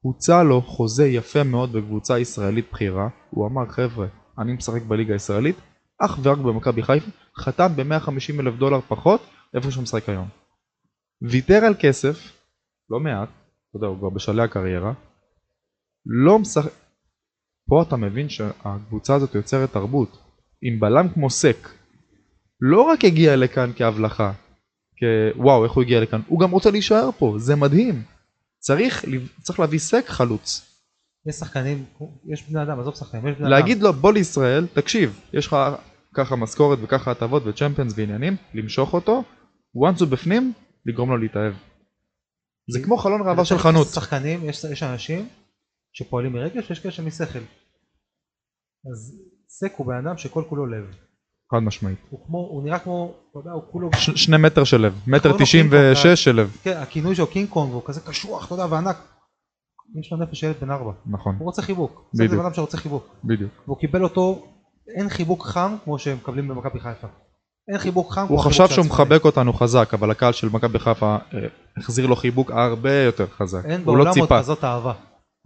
[0.00, 3.08] הוצע לו חוזה יפה מאוד בקבוצה ישראלית בכירה.
[3.30, 4.06] הוא אמר חבר'ה
[4.38, 5.56] אני משחק בליגה הישראלית
[6.00, 9.20] אך ורק במכבי חיפה חתם ב-150 אלף דולר פחות
[9.54, 10.28] איפה שהוא משחק היום.
[11.22, 12.32] ויתר על כסף
[12.90, 14.92] לא מעט אתה יודע הוא כבר בשלהי הקריירה
[16.06, 16.70] לא משחק
[17.68, 20.25] פה אתה מבין שהקבוצה הזאת יוצרת תרבות
[20.62, 21.68] עם בלם כמו סק.
[22.60, 24.32] לא רק הגיע לכאן כהבלחה
[24.98, 26.20] כוואו איך הוא הגיע לכאן?
[26.26, 28.02] הוא גם רוצה להישאר פה זה מדהים.
[28.58, 29.04] צריך
[29.42, 30.72] צריך להביא סק חלוץ.
[31.28, 31.84] יש שחקנים,
[32.32, 33.50] יש בני אדם, עזוב שחקנים, יש בני אדם.
[33.50, 35.56] להגיד לו בוא לישראל תקשיב יש לך
[36.14, 39.24] ככה משכורת וככה הטבות וצ'מפיונס ועניינים למשוך אותו
[39.76, 40.52] once הוא בפנים
[40.86, 41.54] לגרום לו להתאהב.
[42.72, 43.86] זה כמו חלון ראווה של חנות.
[43.86, 45.28] שחקנים, יש, יש אנשים
[45.92, 47.38] שפועלים מרגש ויש כאלה שמשכל.
[48.92, 50.84] אז סק הוא בן אדם שכל כולו לב.
[51.52, 54.80] חד משמעית הוא כמו, הוא נראה כמו, אתה יודע, הוא כולו, ש- שני מטר של
[54.80, 58.54] לב מטר תשעים ושש של לב כן, הכינוי שלו קינג קונג, והוא כזה קשוח, אתה
[58.54, 58.96] יודע, וענק.
[60.00, 60.92] יש לו נפש ילד בן ארבע.
[61.06, 62.10] נכון הוא רוצה חיבוק.
[62.12, 62.40] זה בדיוק.
[62.40, 63.16] בן אדם שרוצה חיבוק.
[63.24, 64.46] בדיוק והוא קיבל אותו,
[64.98, 67.06] אין חיבוק חם כמו שהם מקבלים במכבי חיפה.
[67.68, 68.86] אין חיבוק חם הוא חשב שהוא.
[68.86, 71.38] מחבק אותנו חזק אבל הקהל של מכבי חיפה אה,
[71.76, 74.92] החזיר לו חיבוק הרבה יותר חזק אין הוא לא בעולם עוד כזאת אהבה.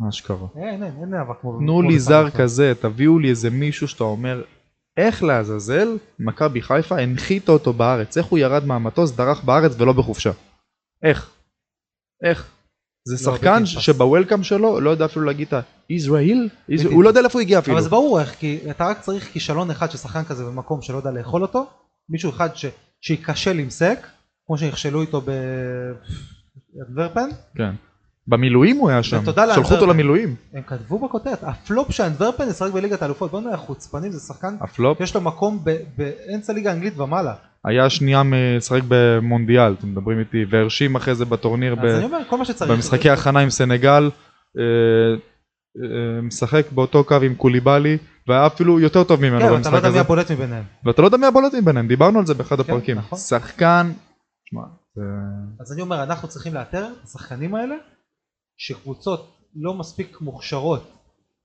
[0.01, 1.59] מה שקרה אין, אין, אין אהבה כמו...
[1.59, 2.31] תנו לי זר.
[2.31, 4.43] כזה, תביאו לי איזה מישהו שאתה אומר,
[4.97, 10.31] איך לעזאזל מכבי חיפה הנחיתה אותו בארץ, איך הוא ירד מהמטוס, דרך בארץ ולא בחופשה.
[11.03, 11.31] איך?
[12.23, 12.51] איך?
[13.09, 13.67] זה לא, שחקן.
[13.67, 15.65] שבוולקאם שלו לא יודע אפילו להגיד את?
[16.69, 17.77] בלתי הוא לא יודע לאיפה הוא הגיע אפילו.
[17.77, 20.97] אבל זה ברור איך, כי אתה רק צריך כישלון אחד של שחקן כזה במקום שלא
[20.97, 21.67] יודע לאכול אותו,
[22.09, 22.67] מישהו אחד ש...
[23.01, 24.07] שייכשל עם סק,
[24.47, 25.21] כמו שנכשלו איתו
[26.75, 27.75] באנדוורפן, כן.
[28.31, 29.25] במילואים הוא היה שם,
[29.55, 29.87] שלחו אותו.
[29.87, 30.35] למילואים.
[30.55, 35.01] הם כתבו בכותרת, הפלופ של אנדוורפן ישחק בליגת האלופות, בוא נראה חוצפנים, זה שחקן, הפלופ,
[35.01, 35.65] יש לו מקום
[35.97, 41.75] באמצע ליגה האנגלית ומעלה, היה שנייה משחק במונדיאל, אתם מדברים איתי, והרשים אחרי זה בטורניר
[41.75, 42.71] ב- אז אני אומר, כל מה שצריך.
[42.71, 44.11] במשחקי הכנה עם סנגל,
[44.59, 44.63] אה,
[45.83, 49.77] אה, משחק באותו קו עם קוליבאלי, והיה אפילו יותר טוב ממנו כן, אבל אתה לא
[49.77, 50.01] במשחק יודע מי הזה.
[50.01, 50.65] הבולט מביניהם.
[50.85, 52.99] ואתה לא יודע מי הבולט מביניהם, דיברנו על זה באחד הפרקים.
[52.99, 53.19] נכון.
[53.19, 53.93] שחקן,
[54.51, 54.63] שמע.
[55.61, 57.75] אז אני אומר, אנחנו צריכים לאתר את השחקנים האלה,
[58.61, 60.93] שקבוצות לא מספיק מוכשרות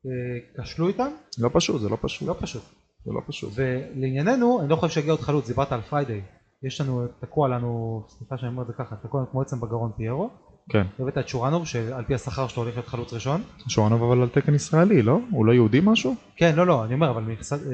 [0.06, 1.08] אה, כשלו איתם,
[1.38, 2.64] לא פשוט, זה לא פשוט, לא פשוט.
[3.06, 3.54] זה לא פשוט.
[3.56, 6.22] ולענייננו, אני לא חושב שיגיע עוד חלוץ, דיברת על פריידיי.
[6.64, 9.92] יש לנו, תקוע לנו, סליחה שאני אומר את זה ככה, תקוע לנו כמו עצם בגרון
[9.98, 10.30] פיירו.
[10.70, 10.88] כן.
[11.00, 13.42] הבאת את שורנוב, שעל פי השכר שלו הולך להיות חלוץ ראשון.
[13.68, 15.20] שורנוב אבל על תקן ישראלי, לא?
[15.32, 16.16] הוא לא יהודי משהו?
[16.36, 17.24] כן, לא, לא, אני אומר, אבל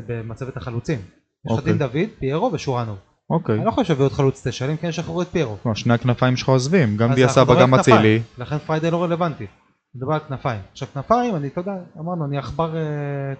[0.07, 0.99] במצבת החלוצים.
[0.99, 1.73] יש לך אוקיי.
[1.73, 2.97] דין דוד, פיירו ושורנוב.
[3.31, 3.55] אוקיי.
[3.55, 5.57] אני לא חושב שיביאו עוד חלוץ תשע, אלא אם כן ישחררו את פיירו.
[5.65, 8.21] לא, שני הכנפיים שלך עוזבים, גם דיה סבא מדברים גם אצילי.
[8.37, 9.45] לכן פריידי לא רלוונטי.
[9.95, 10.61] נדבר על כנפיים.
[10.71, 12.81] עכשיו כנפיים, אני, אתה יודע, אמרנו, אני עכבר אה,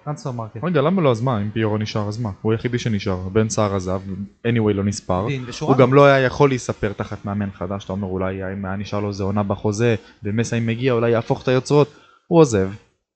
[0.04, 0.64] Transfermarkt.
[0.64, 1.12] רגע, למה לא?
[1.12, 2.30] אז מה, אם פיירו נשאר, אז מה?
[2.42, 3.30] הוא היחידי שנשאר.
[3.30, 4.02] בן סער עזב,
[4.48, 5.28] anyway לא נספר.
[5.60, 5.76] הוא.
[5.78, 9.08] גם לא היה יכול להיספר תחת מאמן חדש, אתה אומר אולי אם היה נשאר לו
[9.08, 11.94] איזה עונה בחוזה, ומסי אם מגיע אולי יהפוך את היוצרות,
[12.28, 12.70] הוא עוזב.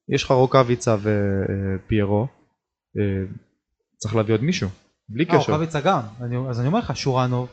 [0.10, 2.28] יש לך רוקאביצה ופיירו,
[2.98, 3.26] אה,
[3.98, 4.70] צריך להביא עוד מישהו,
[5.10, 5.52] בלי אה, קשר.
[5.52, 6.00] רוקאביצה גם.
[6.22, 7.48] אני- אז אני אומר לך, שורנוב,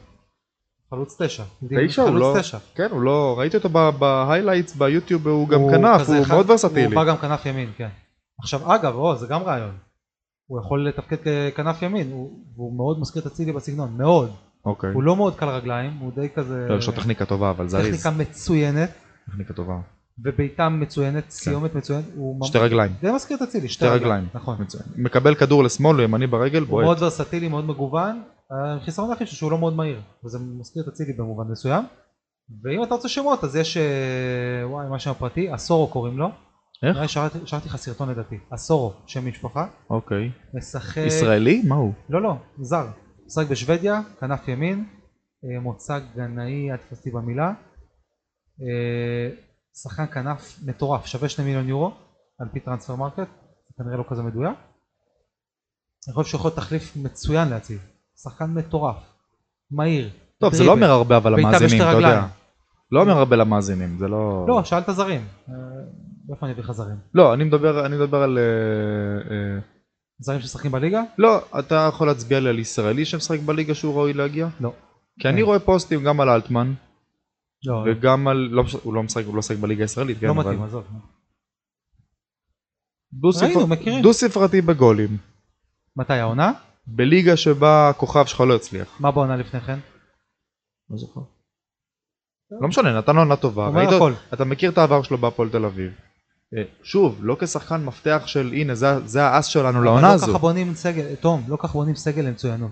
[0.90, 1.42] חלוץ תשע.
[1.86, 2.59] תשע, הוא לא, תשע.
[2.74, 6.84] כן, הוא לא, ראיתי אותו ב highlights ביוטיוב, הוא גם הוא כנף, הוא מאוד ורסטילי.
[6.84, 7.88] הוא בא גם כנף ימין, כן.
[8.40, 9.74] עכשיו אגב, או, זה גם רעיון.
[10.46, 11.16] הוא יכול לתפקד
[11.53, 14.30] ככנף ימין, הוא- והוא מאוד מזכיר את אצילי בסגנון, מאוד.
[14.64, 14.90] אוקיי.
[14.92, 16.66] הוא לא מאוד קל רגליים, הוא די כזה...
[16.68, 17.86] לא, יש לו טכניקה טובה, אבל זריז.
[18.00, 18.90] טכניקה מצוינת,
[19.30, 19.78] טכניקה טובה.
[20.24, 22.04] ובעיטה מצוינת, סיומת מצוינת.
[22.16, 22.92] הוא ממש- שתי רגליים.
[23.00, 24.24] די מזכיר את אצילי, שתי רגליים.
[24.34, 24.56] נכון.
[24.62, 24.84] מצוין.
[24.96, 26.84] מקבל כדור לשמאל, לימני ברגל, הוא בועט.
[26.84, 28.22] מאוד ורסטילי, מאוד מגוון.
[28.50, 31.84] החיסרון היחיד שלו שהוא לא מאוד מהיר, וזה מזכיר את אצילי במובן מסוים.
[32.64, 33.82] ואם אתה רוצה שמות, אז יש, אה,
[34.68, 36.28] וואי, מה שם הפרטי, אסורו קוראים לו.
[36.82, 37.08] איך?
[37.08, 38.36] שלחתי לך סרטון לדעתי.
[38.54, 39.66] אסורו, שם משפחה.
[39.90, 40.30] אוקיי.
[40.54, 40.96] משחק...
[41.06, 41.62] ישראלי?
[41.68, 41.92] מה הוא?
[42.10, 42.86] לא, לא, זר.
[43.26, 44.84] משחק בשוודיה, כנף ימין,
[45.44, 47.52] אה, מוצא גנאי, אל תתפוס אותי במילה.
[49.74, 51.92] שחקן כנף מטורף, שווה 2 מיליון יורו,
[52.38, 53.18] על פי טרנספר מרקט,
[53.68, 54.58] זה כנראה לא כזה מדויק.
[56.08, 57.78] אני חושב שהוא יכול להיות תחליף מצוין לאצילי.
[58.22, 58.96] שחקן מטורף,
[59.70, 60.10] מהיר.
[60.38, 60.64] טוב, זה.
[60.64, 62.26] לא אומר הרבה אבל למאזינים, אתה יודע.
[62.92, 64.44] לא אומר הרבה למאזינים, זה לא...
[64.48, 65.26] לא, שאלת זרים.
[65.48, 65.54] אה,
[66.30, 66.96] איפה אני אביא לך זרים?
[67.14, 68.38] לא, אני מדבר, אני מדבר על...
[68.38, 69.60] אה, אה,
[70.18, 71.02] זרים שמשחקים בליגה?
[71.18, 74.48] לא, אתה יכול להצביע לי על ישראלי שמשחק בליגה שהוא ראוי להגיע?
[74.60, 74.72] לא.
[75.20, 75.46] כי אני אין.
[75.46, 76.72] רואה פוסטים גם על אלטמן,
[77.64, 78.48] לא, וגם על...
[78.50, 80.40] לא, הוא לא משחק, הוא לא משחק בליגה הישראלית, כן, לא אבל...
[80.40, 80.84] מתאים, עזוב.
[83.66, 84.02] מכירים.
[84.02, 85.16] דו-ספרתי בגולים.
[85.96, 86.52] מתי העונה?
[86.86, 89.00] בליגה שבה הכוכב שלך לא הצליח.
[89.00, 89.78] מה בעונה לפני כן?
[90.90, 91.20] לא זוכר.
[92.60, 93.68] לא משנה, נתן עונה טובה.
[93.68, 94.16] ראית-.
[94.34, 95.92] אתה מכיר את העבר שלו בהפועל תל אביב.
[96.56, 100.26] אה, שוב, לא כשחקן מפתח של הנה זה, זה האס שלנו לעונה לא הזו.
[100.26, 102.70] ככה בונים סגל, תום, לא ככה בונים סגל למצוינות.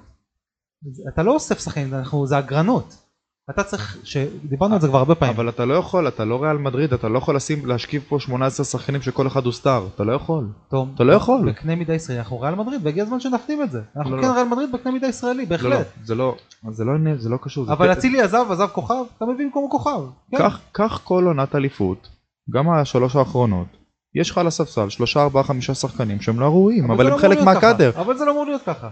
[1.15, 3.10] אתה לא אוסף שחקנים, זה הגרנות.
[3.51, 4.17] אתה צריך, ש...
[4.45, 5.35] דיברנו על זה כבר הרבה פעמים.
[5.35, 8.67] אבל אתה לא יכול, אתה לא ריאל מדריד, אתה לא יכול לשים, להשכיב פה 18
[8.67, 10.49] שחקנים שכל אחד הוא סטאר, אתה לא יכול.
[10.69, 11.51] תום, אתה לא יכול.
[11.51, 13.81] בקנה מידה ישראלי, אנחנו ריאל מדריד, והגיע הזמן שנפנים את זה.
[13.97, 14.35] אנחנו לא, כן לא.
[14.35, 15.87] ריאל מדריד בקנה מידה ישראלי, לא, לא, בהחלט.
[16.05, 16.37] זה לא,
[16.71, 17.73] זה לא, זה לא קשור.
[17.73, 20.01] אבל אצילי עזב, עזב כוכב, אתה מביא במקומו כוכב.
[20.31, 20.39] כן.
[20.39, 22.09] קח, קח כל עונת אליפות,
[22.51, 23.67] גם השלוש האחרונות,
[24.15, 27.23] יש לך על הספסל שלושה ארבעה חמישה שחקנים שהם לא ראויים, אבל זה הם לא
[27.23, 27.43] חלק.
[27.43, 27.91] מהקאדר.
[28.01, 28.89] אבל זה לא אמור להיות ככה.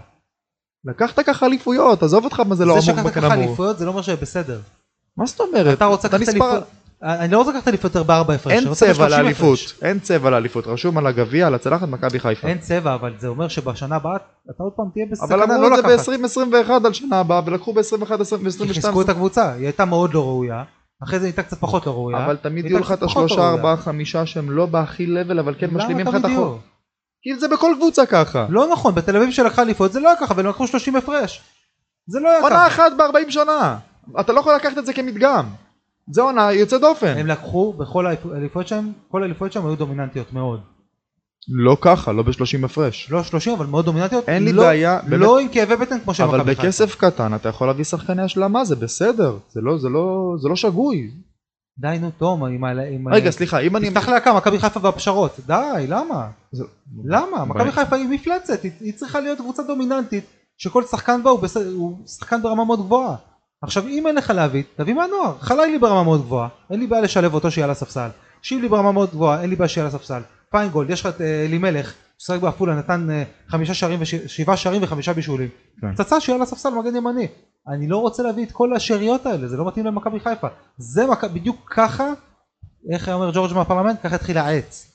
[0.85, 3.45] לקחת ככה אליפויות, עזוב אותך מה זה לא זה אמור שלקחת ככה בכנמור.
[3.47, 4.59] אליפויות זה לא אומר שבסדר.
[5.17, 5.77] מה זאת אומרת?
[5.77, 6.63] אתה רוצה לקחת נספר- אליפות,
[7.03, 8.53] אני לא רוצה לקחת אליפות יותר בארבע הפרש.
[8.53, 9.59] אין צבע ב-30 לאליפות.
[9.81, 12.47] אין צבע לאליפות, רשום על הגביע, על הצלחת מכבי חיפה.
[12.47, 15.79] אין צבע, אבל זה אומר שבשנה הבאה אתה עוד פעם תהיה בסכנה אבל אמרו לא
[15.79, 16.09] את זה לקחת.
[16.09, 18.73] ב-2021 על שנה הבאה, ולקחו ב-21 כי ו-22.
[18.73, 20.63] חיזקו את הקבוצה, היא הייתה מאוד לא ראויה,
[21.03, 22.25] אחרי זה הייתה קצת פחות לא ראויה.
[22.25, 23.49] אבל תמיד יהיו לך את השלושה, לא.
[23.49, 26.53] ארבעה, חמישה שהם לא בהכי לבל, אבל כן משלימים לך את יהיו?
[27.21, 28.45] כי זה בכל קבוצה ככה.
[28.49, 31.41] לא נכון, בתל אביב שלקחה אליפות זה לא היה ככה, והם לקחו 30 הפרש.
[32.07, 32.67] זה לא היה עונה ככה.
[32.67, 33.77] אחת ב-40 שנה.
[34.19, 35.45] אתה לא יכול לקחת את זה כמדגם.
[36.11, 37.17] זה עונה יוצא דופן.
[37.17, 40.59] הם לקחו בכל האליפויות שלהם, כל האליפויות שלהם היו דומיננטיות מאוד.
[41.51, 43.07] לא ככה, לא ב-30 הפרש.
[43.11, 44.29] לא 30 אבל מאוד דומיננטיות.
[44.29, 45.19] אין לי לא- בעיה, באמת.
[45.21, 46.61] לא עם כאבי בטן כמו של אבל מכבי חיפה.
[46.67, 49.37] בכסף קטן אתה יכול להביא שחקני השלמה, זה בסדר.
[49.49, 51.11] זה לא- זה לא- זה לא שגוי.
[51.79, 52.71] די נו תום, עם ה...
[53.11, 53.89] רגע, סליחה, אם אני...
[53.89, 55.39] תפתח להקה, מכבי חיפה והפשרות.
[55.47, 56.27] די, למה?
[57.05, 57.45] למה?
[57.45, 60.23] מכבי חיפה היא מפלצת, היא, צריכה להיות קבוצה דומיננטית,
[60.57, 61.29] שכל שחקן בה.
[61.29, 63.15] הוא שחקן ברמה מאוד גבוהה.
[63.61, 65.37] עכשיו אם אין לך להביא, תביא מהנוער.
[65.39, 68.09] חלילי ברמה מאוד גבוהה, אין לי בעיה לשלב אותו שיהיה על הספסל.
[68.41, 70.21] שיבלי ברמה מאוד גבוהה, אין לי בעיה שיהיה על הספסל.
[70.51, 75.13] פיינגולד, יש לך את אה, אלימלך, ששחק בעפולה, נתן אה, חמישה שערים ושבעה שערים וחמישה
[75.13, 75.49] בישולים.
[75.81, 75.93] כן.
[75.93, 77.27] פצצה שיהיה על הספסל מגן ימני.
[77.69, 80.47] אני לא רוצה להביא את כל השאריות האלה, זה לא מתאים למכבי חיפה.
[80.77, 81.23] זה מק...
[81.23, 82.13] בדיוק ככה,
[82.93, 84.91] איך היה אומר ג'ורג' מהפרלמנט, ככה התחיל העץ.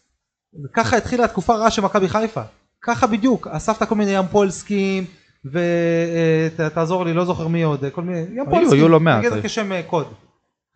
[0.72, 2.42] ככה התחילה התקופה הרעה של מכבי חיפה.
[2.82, 5.04] ככה בדיוק, אספת כל מיני ימפולסקים,
[6.56, 9.18] ותעזור לי, לא זוכר מי עוד, כל מיני, יפולסקי, היו לא מעט.
[9.18, 10.06] נגיד זה כשם אה, קוד.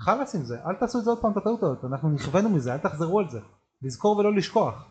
[0.01, 2.73] חלאס עם זה, אל תעשו את זה עוד פעם את הטעות הזאת, אנחנו נכוונו מזה,
[2.73, 3.39] אל תחזרו על זה.
[3.83, 4.85] לזכור ולא לשכוח.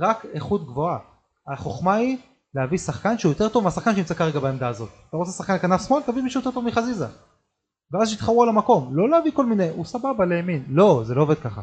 [0.00, 0.98] רק איכות גבוהה.
[1.52, 2.16] החוכמה היא
[2.54, 4.88] להביא שחקן שהוא יותר טוב מהשחקן שנמצא כרגע בעמדה הזאת.
[5.08, 7.06] אתה רוצה שחקן כנף שמאל, תביא מישהו יותר טוב מחזיזה.
[7.92, 10.64] ואז שיתחרו על המקום, לא להביא כל מיני, הוא סבבה לימין.
[10.68, 11.62] לא, זה לא עובד ככה.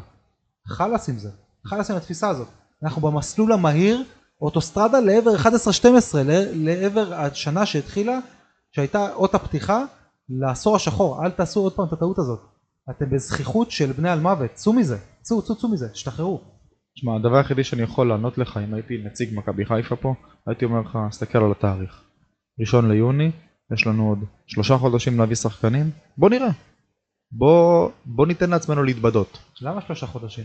[0.68, 1.30] חלאס עם זה,
[1.66, 2.48] חלאס עם התפיסה הזאת.
[2.84, 4.04] אנחנו במסלול המהיר,
[4.40, 5.46] אוטוסטרדה לעבר 11-12,
[6.24, 8.18] ל- לעבר השנה שהתחילה,
[8.72, 9.84] שהייתה אות הפתיחה
[10.28, 11.24] לעשור השחור.
[11.24, 12.40] אל תעשו עוד פעם את הטעות הזאת.
[12.90, 16.40] אתם בזכיחות של בני על מוות, צאו מזה, צאו, צאו, צאו מזה, תשתחררו.
[16.94, 20.14] תשמע, הדבר היחידי שאני יכול לענות לך אם הייתי נציג מכבי חיפה פה,
[20.46, 22.00] הייתי אומר לך, תסתכל על התאריך.
[22.60, 23.30] ראשון ליוני,
[23.74, 26.48] יש לנו עוד שלושה חודשים להביא שחקנים, בוא נראה.
[27.32, 29.38] בוא, בוא ניתן לעצמנו להתבדות.
[29.62, 30.44] למה שלושה חודשים?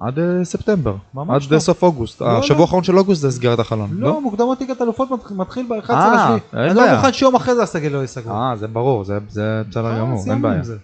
[0.00, 1.54] עד אה, ספטמבר, עד לא.
[1.54, 2.20] אה, סוף אוגוסט.
[2.20, 2.62] לא, השבוע לא.
[2.62, 6.36] האחרון של אוגוסט זה סגירת החלון, לא, מוקדמות ליגת אלופות מת- מתחיל ב-11 אה.
[6.52, 6.96] אין אני לא.
[6.96, 8.34] מוכן שיום אחרי זה הסגל לא ייסגרו.
[8.34, 10.62] אה, זה ברור, זה, בסדר גמור, אין בעיה.
[10.62, 10.76] זה.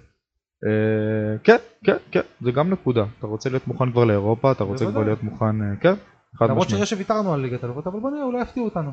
[0.67, 3.05] אה, כן, כן, כן, זה גם נקודה.
[3.19, 5.05] אתה רוצה להיות מוכן כבר לאירופה, אתה רוצה כבר.
[5.05, 5.95] להיות מוכן, אה, כן,
[6.39, 6.69] חד למרות משמעית.
[6.71, 8.91] שנראה שוויתרנו על ליגת אלופות, אבל בוא נראה, אולי יפתיעו אותנו.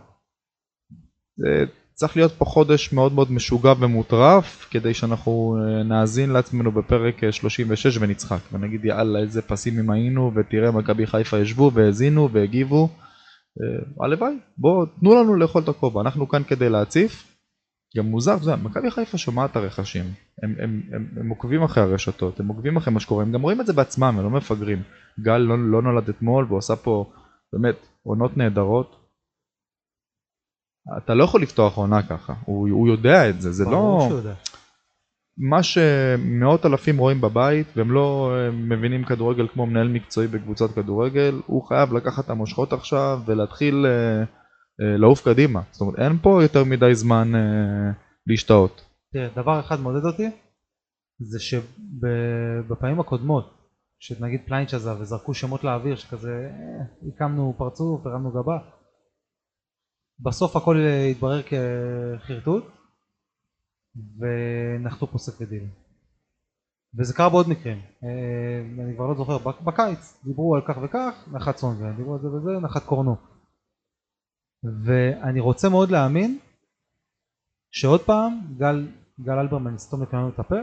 [2.00, 7.32] צריך להיות פה חודש מאוד מאוד משוגע ומוטרף כדי שאנחנו אה, נאזין לעצמנו בפרק אה,
[7.32, 12.90] 36 ונצחק ונגיד יאללה איזה פסימים היינו ותראה מכבי חיפה ישבו והאזינו והגיבו.
[14.04, 17.30] הלוואי בואו תנו לנו לאכול את הכובע אנחנו כאן כדי להציף.
[17.98, 20.06] גם מוזר, מכבי חיפה שומעת את הרכשים,
[20.44, 23.62] הם, הם, הם, הם עוקבים אחרי הרשתות, הם עוקבים אחרי מה שקורה, הם גם רואים
[23.62, 24.82] את זה בעצמם, הם לא מפגרים.
[25.20, 27.12] גל לא, לא נולד אתמול ועושה פה
[27.54, 28.96] באמת עונות נהדרות,
[30.98, 34.10] אתה לא יכול לפתוח עונה ככה, הוא, הוא יודע את זה, זה לא.
[35.38, 41.42] מה שמאות אלפים רואים בבית והם לא אה, מבינים כדורגל כמו מנהל מקצועי בקבוצת כדורגל,
[41.46, 44.20] הוא חייב לקחת את המושכות עכשיו ולהתחיל אה,
[44.82, 47.92] אה, לעוף קדימה, זאת אומרת אין פה יותר מדי זמן אה,
[48.28, 48.89] להשתאות.
[49.14, 50.30] תראה, דבר אחד מעודד אותי,
[51.20, 53.54] זה שבפעמים הקודמות,
[54.00, 58.58] שנגיד פלאניץ' עזב וזרקו שמות לאוויר, שכזה, אה, עקמנו פרצוף, הרמנו גבה,
[60.20, 60.78] בסוף הכל
[61.12, 62.64] התברר כחרטוט,
[64.20, 65.64] ונחתו פה סקרדיל.
[67.00, 71.28] וזה קרה בעוד מקרים, אה, אני כבר לא זוכר, בק- בקיץ דיברו על כך וכך,
[71.32, 73.16] נחת סונדגרן, דיברו על זה וזה, נחת קורנו.
[74.86, 76.40] ואני רוצה מאוד להאמין
[77.72, 78.88] שעוד פעם גל,
[79.22, 80.60] גל אלברמן יסתום לכולנו את הפה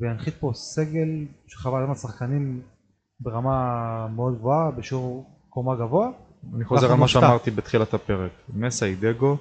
[0.00, 1.08] וינחית פה סגל
[1.46, 2.62] שחבל על השחקנים
[3.20, 6.10] ברמה מאוד גבוהה, בשיעור קומה גבוה.
[6.56, 7.08] אני חוזר על מה.
[7.08, 9.36] שאמרתי בתחילת הפרק, מסה אידגו,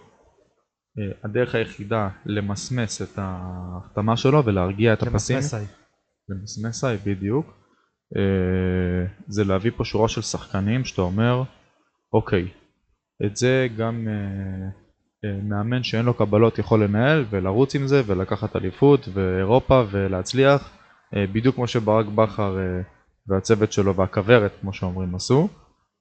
[0.99, 5.65] אה, הדרך היחידה למסמס את ההחתמה שלו ולהרגיע את הפסים, למסמסאי.
[6.29, 7.45] למסמסאי בדיוק,
[8.17, 11.43] אה, זה להביא פה שורה של שחקנים שאתה אומר,
[12.13, 12.47] אוקיי,
[13.25, 14.82] את זה גם אה,
[15.43, 20.69] מאמן שאין לו קבלות יכול לנהל ולרוץ עם זה ולקחת אליפות ואירופה ולהצליח,
[21.15, 22.81] אה, בדיוק כמו שברק בכר אה,
[23.27, 25.47] והצוות שלו והכוורת כמו שאומרים עשו.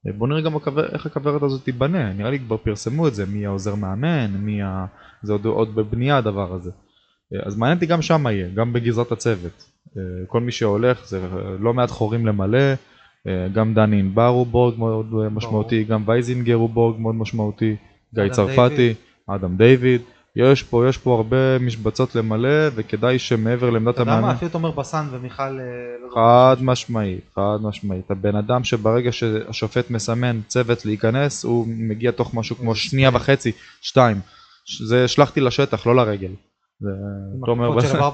[0.07, 3.27] אה, בוא נראה גם הכבר, איך הכוורת הזאת תיבנה, נראה לי כבר פרסמו את זה,
[3.27, 4.87] מי העוזר מאמן, מי ה...
[5.23, 6.71] זה עוד, עוד בבנייה הדבר הזה.
[7.47, 9.65] אז מעניין אותי גם שם יהיה, גם בגזרת הצוות.
[10.27, 11.21] כל מי שהולך זה
[11.61, 12.75] לא מעט חורים למלא,
[13.55, 17.77] גם דני ענבר הוא בורג מאוד משמעותי, גם וייזינגר הוא בורג מאוד משמעותי,
[18.15, 18.95] גיא צרפתי.
[19.35, 20.01] אדם דיוויד,
[20.37, 24.19] יש פה, יש פה הרבה משבצות למלא וכדאי שמעבר לעמדת אתה יודע מה?
[24.19, 25.43] המאמן, אפילו תומר בסן ומיכל...
[25.43, 25.49] אה,
[26.03, 26.15] לא.
[26.15, 32.57] חד משמעית, חד משמעית, הבן אדם שברגע שהשופט מסמן צוות להיכנס הוא מגיע תוך משהו
[32.57, 34.21] כמו שנייה וחצי, שתיים,
[34.87, 36.31] זה שלחתי לשטח לא לרגל.
[36.81, 36.91] זה
[37.47, 37.99] תומר בסן.
[38.01, 38.11] אה,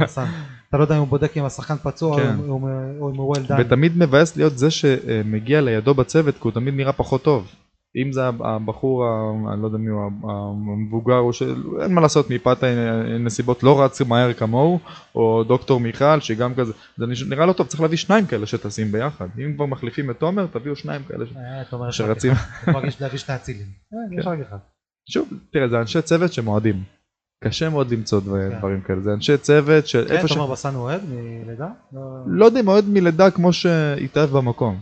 [0.04, 0.26] בסן.
[0.68, 2.36] אתה לא יודע אם הוא בודק אם השחקן פצוע כן.
[2.48, 2.60] או
[3.00, 3.54] או אם הוא well done.
[3.58, 7.46] ותמיד מבאס להיות זה שמגיע לידו בצוות כי הוא תמיד נראה פחות טוב.
[7.96, 9.04] אם זה הבחור,
[9.52, 14.32] אני לא יודע מי הוא, המבוגר, או שאין מה לעשות מפאת הנסיבות לא רץ מהר
[14.32, 14.78] כמוהו,
[15.14, 19.26] או דוקטור מיכל שגם כזה, זה נראה לא טוב, צריך להביא שניים כאלה שטסים ביחד.
[19.38, 21.24] אם כבר מחליפים את תומר, תביאו שניים כאלה.
[21.36, 22.32] אה, תומר יש שרצים.
[23.00, 23.66] להביא שני אצילים.
[24.18, 24.56] אה, אחד.
[25.10, 26.82] שוב, תראה, זה אנשי צוות שמועדים.
[27.44, 28.58] קשה מאוד למצוא דבר- כן.
[28.58, 30.32] דברים כאלה, זה אנשי צוות כן, שאיפה ש...
[30.34, 31.00] תומר בסן אוהד
[31.44, 31.68] מלידה?
[31.92, 34.80] לא- לא יודע אם אוהד מלידה כמו שהתאהב במקום.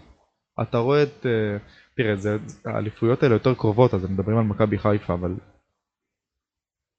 [0.62, 1.56] אתה רואה את, אה,
[1.96, 5.34] תראה, זה, האליפויות האלה יותר קרובות, אז הם מדברים על מכבי חיפה, אבל...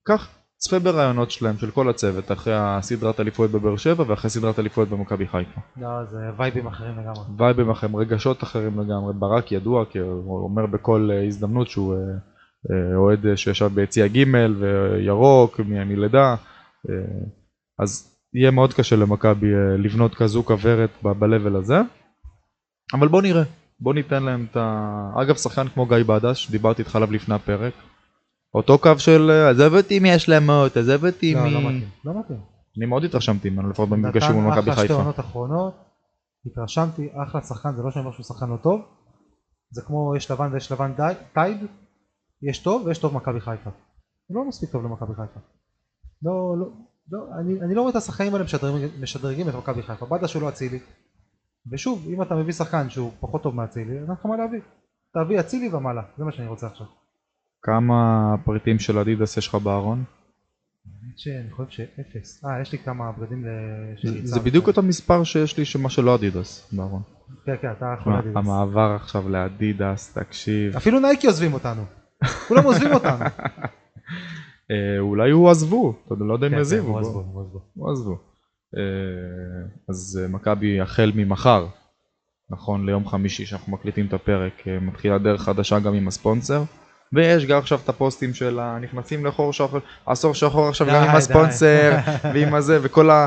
[0.07, 4.89] קח, צפה ברעיונות שלהם, של כל הצוות, אחרי הסדרת אליפויות בבאר שבע ואחרי סדרת אליפויות
[4.89, 5.61] במכבי חיפה.
[5.77, 7.23] לא, זה וייבים אחרים לגמרי.
[7.37, 9.13] וייבים אחרים, רגשות אחרים לגמרי.
[9.19, 11.99] ברק ידוע, כי הוא אומר בכל אה, הזדמנות שהוא אה,
[12.71, 14.23] אה, אוהד שישב ביציע ג'
[14.59, 16.35] וירוק מ- מלידה.
[17.79, 21.75] אז יהיה מאוד קשה למכבי לבנות כזו כוורת ב- ב-level הזה.
[22.93, 23.43] אבל בוא נראה,
[23.83, 25.09] בוא ניתן להם את ה...
[25.21, 27.73] אגב, שחקן כמו גיא בדש, דיברתי איתך עליו לפני הפרק.
[28.53, 31.45] אותו קו של אה, עזוב אותי מהשלמות, עזוב אותי לא, מ...
[31.45, 32.39] לא מתאים, לא מתאים.
[32.77, 35.01] אני מאוד התרשמתי ממנו לפחות במפגשים מול נתן מכבי אחלה שתי חיפה.
[35.01, 35.73] עונות אחרונות,
[36.45, 38.81] התרשמתי, אחלה שחקן, זה לא שאני אומר שהוא שחקן לא טוב,
[39.71, 41.57] זה כמו יש לבן ויש לבן די- טייד,
[42.49, 43.69] יש טוב ויש טוב מכבי חיפה.
[44.27, 45.39] הוא לא מספיק טוב למכבי חיפה.
[46.23, 46.67] לא, לא,
[47.11, 50.41] לא, אני, אני לא רואה את השחקנים האלה משדרגים, משדרגים את מכבי חיפה, בדש הוא
[50.41, 50.79] לא אצילי.
[51.71, 54.59] ושוב, אם אתה מביא שחקן שהוא פחות טוב מאצילי, אין לך מה להביא.
[55.13, 56.87] תביא אצילי ומעלה, זה מה שאני רוצה עכשיו.
[57.61, 57.95] כמה
[58.45, 60.03] פריטים של אדידס יש לך בארון?
[60.85, 62.45] האמת שאני חושב שאפס.
[62.45, 63.47] אה, יש לי כמה בגדים ל...
[63.97, 67.01] של זה- בדיוק אותו מספר שיש לי שמה שלא אדידס בארון.
[67.45, 68.37] כן, כן, אתה שמע, להגיד.
[68.37, 70.75] המעבר עכשיו לאדידס, תקשיב.
[70.75, 71.83] אפילו נייקי עוזבים אותנו.
[72.47, 73.25] כולם עוזבים אותנו.
[74.71, 76.99] אה, אולי הוא עזבו, אתה לא יודע אם כן, כן, יזיבו.
[76.99, 77.01] הוא
[77.75, 77.91] בוא.
[77.91, 78.17] עזבו,
[78.77, 78.83] אה,
[79.89, 81.65] אז אה, מכבי החל ממחר,
[82.51, 86.63] נכון ליום חמישי שאנחנו מקליטים את הפרק, אה, מתחילה דרך חדשה גם עם הספונסר.
[87.15, 91.11] ויש גם עכשיו את הפוסטים של הנכנסים לחור שחור, עשור שחור עכשיו גם די, עם
[91.11, 91.17] די.
[91.17, 91.91] הספונסר
[92.33, 93.25] ועם הזה וכל ה-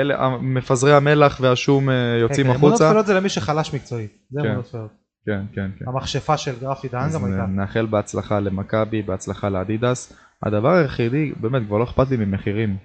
[0.00, 2.90] אלה, מפזרי המלח והשום אה, יוצאים כן, כן, אמונות החוצה.
[2.90, 4.10] טפלות זה למי שחלש מקצועית.
[4.30, 4.48] זה כן.
[4.48, 4.90] אמונות טפלות.
[5.26, 5.84] כן, כן, כן.
[5.88, 7.46] המכשפה של גרפי דהן גם הייתה.
[7.46, 10.12] נאחל בהצלחה למכבי, בהצלחה לאדידס.
[10.42, 12.76] הדבר היחידי, באמת, כבר לא אכפת לי ממחירים.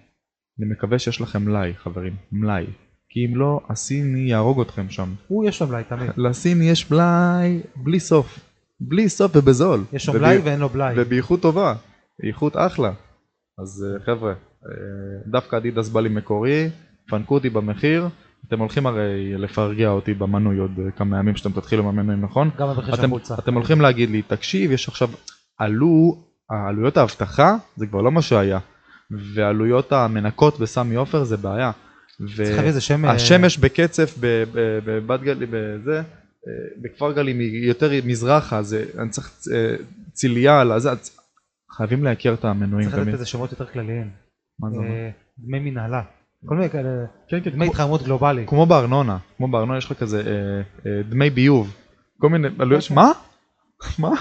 [0.59, 2.65] אני מקווה שיש לכם מלאי, חברים, מלאי.
[3.09, 5.13] כי אם לא, הסיני יהרוג אתכם שם.
[5.27, 6.11] הוא יש לו מלאי תמיד.
[6.17, 8.39] לסיני יש מלאי בלי סוף.
[8.79, 9.83] בלי סוף ובזול.
[9.93, 10.93] יש לו מלאי ואין לו בלאי.
[10.97, 11.73] ובאיכות טובה.
[12.23, 12.91] איכות אחלה.
[13.61, 16.69] אז אה, חבר'ה, אה, דווקא אדידס בא לי מקורי,
[17.07, 18.07] פנקו אותי במחיר.
[18.47, 22.49] אתם הולכים הרי לפרגע אותי במנוי עוד אה, כמה ימים שאתם תתחילו עם המנויים, נכון?
[22.57, 23.35] גם המחיר של אתם, החולצה.
[23.39, 25.09] אתם הולכים להגיד לי, תקשיב, יש עכשיו,
[25.59, 26.17] עלו,
[26.49, 28.59] עלויות האבטחה זה כבר לא מה שהיה,
[29.11, 31.71] ועלויות המנקות בסמי עופר זה בעיה.
[32.39, 34.15] אה, והשמש בקצף
[34.85, 36.03] בבת גלי, בזה, אה,
[36.81, 39.75] בכפר גלים היא יותר מזרחה, זה, אני צריך אה,
[40.13, 40.89] ציליה על הזה,
[41.71, 42.89] חייבים לייקר את המנויים.
[42.89, 43.13] צריך לתת.
[43.13, 44.09] איזה שמות יותר כלליים.
[44.59, 45.09] מה זה אומר?
[45.39, 46.01] דמי מנהלה.
[46.45, 46.89] כל מיני כאלה.
[47.29, 48.43] כן, כן, דמי התחממות גלובלי.
[48.47, 50.23] כמו בארנונה, כמו בארנונה יש לך כזה
[51.09, 51.75] דמי ביוב,
[52.17, 53.11] כל מיני עלויות, מה?
[53.99, 54.11] מה?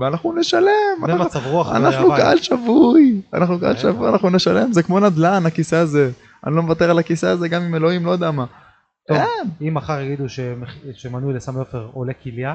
[0.00, 1.72] ואנחנו נשלם, אנחנו- מצב רוח.
[1.72, 2.08] אנחנו.
[2.08, 3.76] קהל שבוי, אנחנו קהל.
[3.76, 6.10] שבוי, אנחנו נשלם, זה כמו נדל"ן הכיסא הזה,
[6.46, 8.46] אני לא מוותר על הכיסא הזה גם אם אלוהים לא יודע מה.
[9.08, 9.18] טוב.
[9.60, 10.24] אם מחר יגידו
[10.94, 12.54] שמנוי לסמי עופר עולה כליה,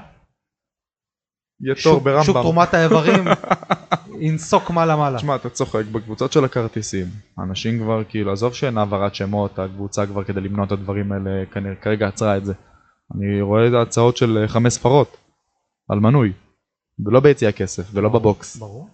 [1.62, 2.42] יהיה תור שוק שוק ברמב"ם.
[2.42, 3.24] תרומת האיברים
[4.28, 5.18] ינסוק מעלה מעלה.
[5.18, 7.06] תשמע, אתה צוחק, בקבוצות של הכרטיסים,
[7.40, 11.76] אנשים כבר כאילו, עזוב שאין העברת שמות, הקבוצה כבר כדי למנוע את הדברים האלה, כנראה
[11.76, 12.54] כרגע עצרה את זה.
[13.16, 15.18] אני רואה את ההצעות של אה, חמש ספרות,
[15.90, 16.34] על מנוי,
[17.06, 18.88] ולא ביציע הכסף, ולא בבוקס, ברור.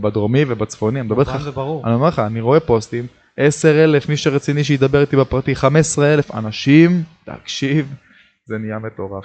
[0.00, 1.86] בדרומי ובצפוני, אני מדבר איתך, מובן וברור.
[1.86, 7.94] אני אומר לך, אני רואה פוסטים, 10,000, מי שרציני שידבר איתי בפרטי, 15,000 אנשים, תקשיב,
[8.46, 9.24] זה נהיה מטורף.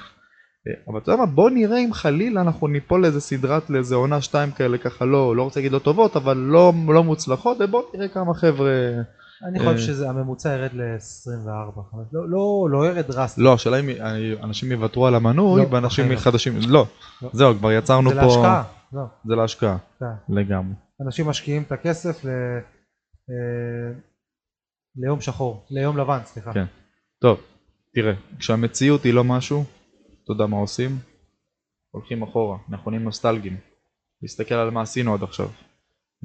[0.67, 4.21] אה, אבל אתה יודע מה, בוא נראה אם חלילה אנחנו ניפול לאיזה סדרת, לאיזה עונה
[4.21, 8.07] שתיים כאלה ככה, לא, לא רוצה להגיד לא טובות, אבל לא, לא מוצלחות, ובוא נראה
[8.07, 8.71] כמה חבר'ה...
[9.47, 9.73] אני אה.
[9.73, 11.95] חושב שהממוצע ירד ל-24.
[12.13, 13.41] לא, לא, לא ירד דרסטי.
[13.41, 13.89] לא, השאלה אם
[14.43, 16.17] אנשים יוותרו על המנוי, לא, ואנשים.
[16.17, 16.85] חדשים, לא,
[17.21, 17.29] לא.
[17.33, 18.63] זהו, כבר יצרנו זה פה, להשקעה.
[18.93, 20.05] לא, זה להשקעה, כן.
[20.29, 20.75] לגמרי.
[21.05, 22.29] אנשים משקיעים את הכסף ל...
[23.29, 23.93] אה,
[24.95, 26.53] ליום שחור, ליום לבן, סליחה.
[26.53, 26.65] כן.
[27.21, 27.39] טוב,
[27.93, 29.63] תראה, כשהמציאות היא לא משהו,
[30.23, 30.97] אתה יודע מה עושים?
[31.91, 33.57] הולכים אחורה, אנחנו נהיים נוסטלגיים.
[34.21, 35.47] להסתכל על מה עשינו עד עכשיו.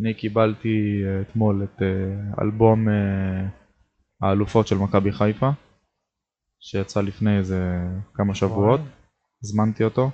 [0.00, 3.48] אני קיבלתי אה, אתמול את אה, אלבום אה,
[4.22, 5.50] האלופות של מכבי חיפה,
[6.60, 7.60] שיצא לפני איזה
[8.14, 8.80] כמה שבועות,
[9.42, 10.10] הזמנתי אותו.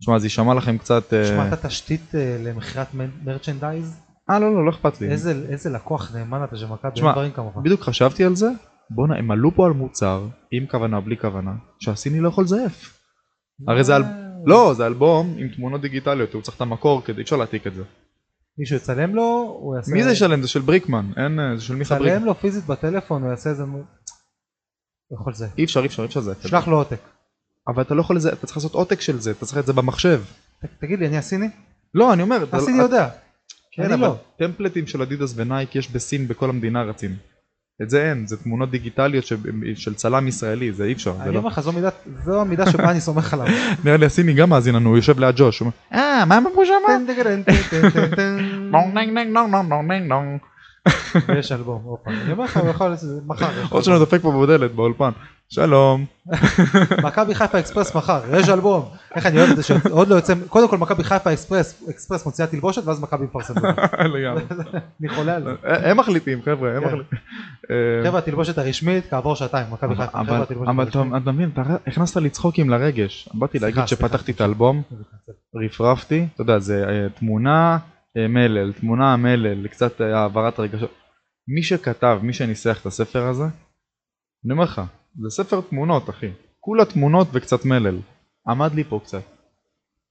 [0.00, 1.12] תשמע, זה יישמע לכם קצת...
[1.14, 2.86] אה, שמעת תשתית אה, למכירת
[3.24, 4.00] מרצ'נדייז?
[4.30, 5.10] אה, לא, לא, לא אכפת לי.
[5.10, 7.56] איזה איזה לקוח נאמן אתה של מכבי, תשמע, אין דברים כמוך.
[7.56, 8.48] בדיוק חשבתי על זה,
[8.90, 13.00] בואנה, הם עלו פה על מוצר, עם כוונה, בלי כוונה, שהסיני לא יכול לזייף.
[13.68, 14.02] הרי זה אל...
[14.46, 17.74] לא, זה אלבום עם תמונות דיגיטליות, הוא צריך את המקור כדי, אי אפשר להעתיק את
[17.74, 17.82] זה.
[18.58, 19.92] מישהו יצלם לו, הוא יעשה...
[19.92, 20.42] מי זה ישלם?
[20.42, 22.16] זה של בריקמן, אין, אה, זה של מיכה בריקמן.
[22.16, 23.64] יצלם לו פיזית בטלפון, הוא יעשה איזה...
[25.12, 25.46] יכול זה.
[25.58, 26.32] אי אפשר, אי אפשר, אי אפשר זה.
[26.40, 27.00] שלח לו עותק.
[27.68, 29.72] אבל אתה לא יכול לזייף, אתה צריך לעשות עותק של זה, אתה צריך את זה
[29.72, 30.22] במחשב.
[30.80, 31.48] תגיד לי, אני הסיני?
[31.94, 33.08] לא, אני אומר, הסיני יודע.
[33.72, 34.16] כן, אבל לא.
[34.38, 37.16] טמפלטים של אדידס ונייק יש בסין בכל המדינה רצים.
[37.82, 39.24] את זה אין, זה תמונות דיגיטליות
[39.74, 41.14] של צלם ישראלי, זה אי אפשר.
[41.20, 41.60] אני לא- אומר לך,
[42.24, 43.46] זו המידה שבה אני סומך עליו.
[43.84, 46.46] נראה לי הסיני גם מאזין לנו, הוא יושב ליד ג'וש, הוא אומר, אה, מה הם
[46.46, 46.72] אמרו שם?
[51.38, 52.94] יש אלבום, אני אומר לך, הוא יכול,
[53.26, 53.46] מחר.
[53.70, 55.10] עוד שנה דופק פה בדלת, באולפן.
[55.50, 56.04] שלום.
[57.04, 58.88] מכבי חיפה אקספרס מחר, יש אלבום.
[59.14, 62.48] איך אני אוהב את זה שעוד לא יוצא, קודם כל מכבי חיפה אקספרס, אקספרס מוציאה
[62.48, 63.62] תלבושת ואז מכבי מפרסמת.
[64.14, 64.42] לגמרי.
[65.00, 65.50] אני חולה על זה.
[65.62, 66.86] הם מחליטים חבר'ה, הם כן.
[66.86, 67.18] מחליטים.
[67.70, 70.20] אה, חבר'ה התלבושת הרשמית כעבור שעתיים מכבי חיפה.
[70.20, 71.22] אבל חבר'ה, התלבושת אבל הרשמית.
[71.22, 73.28] אתה מבין, אתה הכנסת לי צחוקים לרגש.
[73.34, 74.40] באתי להגיד שפתחתי את.
[74.40, 74.82] האלבום,
[75.64, 77.78] רפרפתי, אתה יודע, זה אה, תמונה,
[78.16, 80.90] אה, מלל, תמונה, מלל, קצת אה, העברת רגשות.
[81.48, 83.44] מי שכתב, מי שניסח את הספר הזה,
[84.44, 84.82] אני אומר לך,
[85.22, 86.30] זה ספר תמונות, אחי.
[86.60, 87.98] כולה תמונות וקצת מלל.
[88.48, 89.22] עמד לי פה קצת.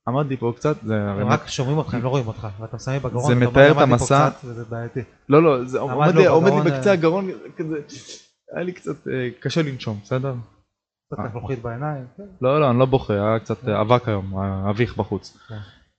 [0.07, 2.47] עמד לי פה קצת, זה הרי הם רק שומעים אותך, הם לא רואים אותך.
[2.59, 3.27] ואתה מסיים בגרון.
[3.27, 4.99] זה מתאר את "עמדתי פה המסע." קצת", וזה בעייתי.
[5.29, 7.75] לא לא זה עומד לי עומד לי בקצה אה, הגרון כזה
[8.55, 10.33] היה לי קצת אה, קשה לנשום בסדר
[11.07, 11.25] קצת אה.
[11.25, 12.05] לחלוכית בעיניים.
[12.17, 12.23] כן.
[12.41, 15.55] לא לא אני לא בוכה היה קצת אה, אבק היום אה, אביך בחוץ כן.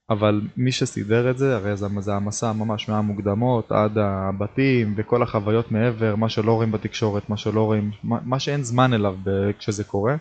[0.09, 5.71] אבל מי שסידר את זה הרי זה, זה המסע ממש מהמוקדמות עד הבתים וכל החוויות
[5.71, 9.15] מעבר מה שלא רואים בתקשורת מה שלא רואים מה, שאין זמן אליו
[9.59, 10.13] כשזה קורה.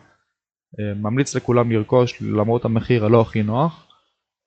[0.80, 3.86] אה, ממליץ לכולם לרכוש למרות המחיר הלא הכי נוח.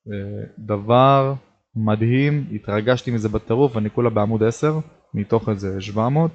[0.08, 1.34] אה, דבר
[1.76, 4.80] מדהים התרגשתי מזה בטירוף אני כולה בעמוד 10
[5.14, 6.32] מתוך איזה 700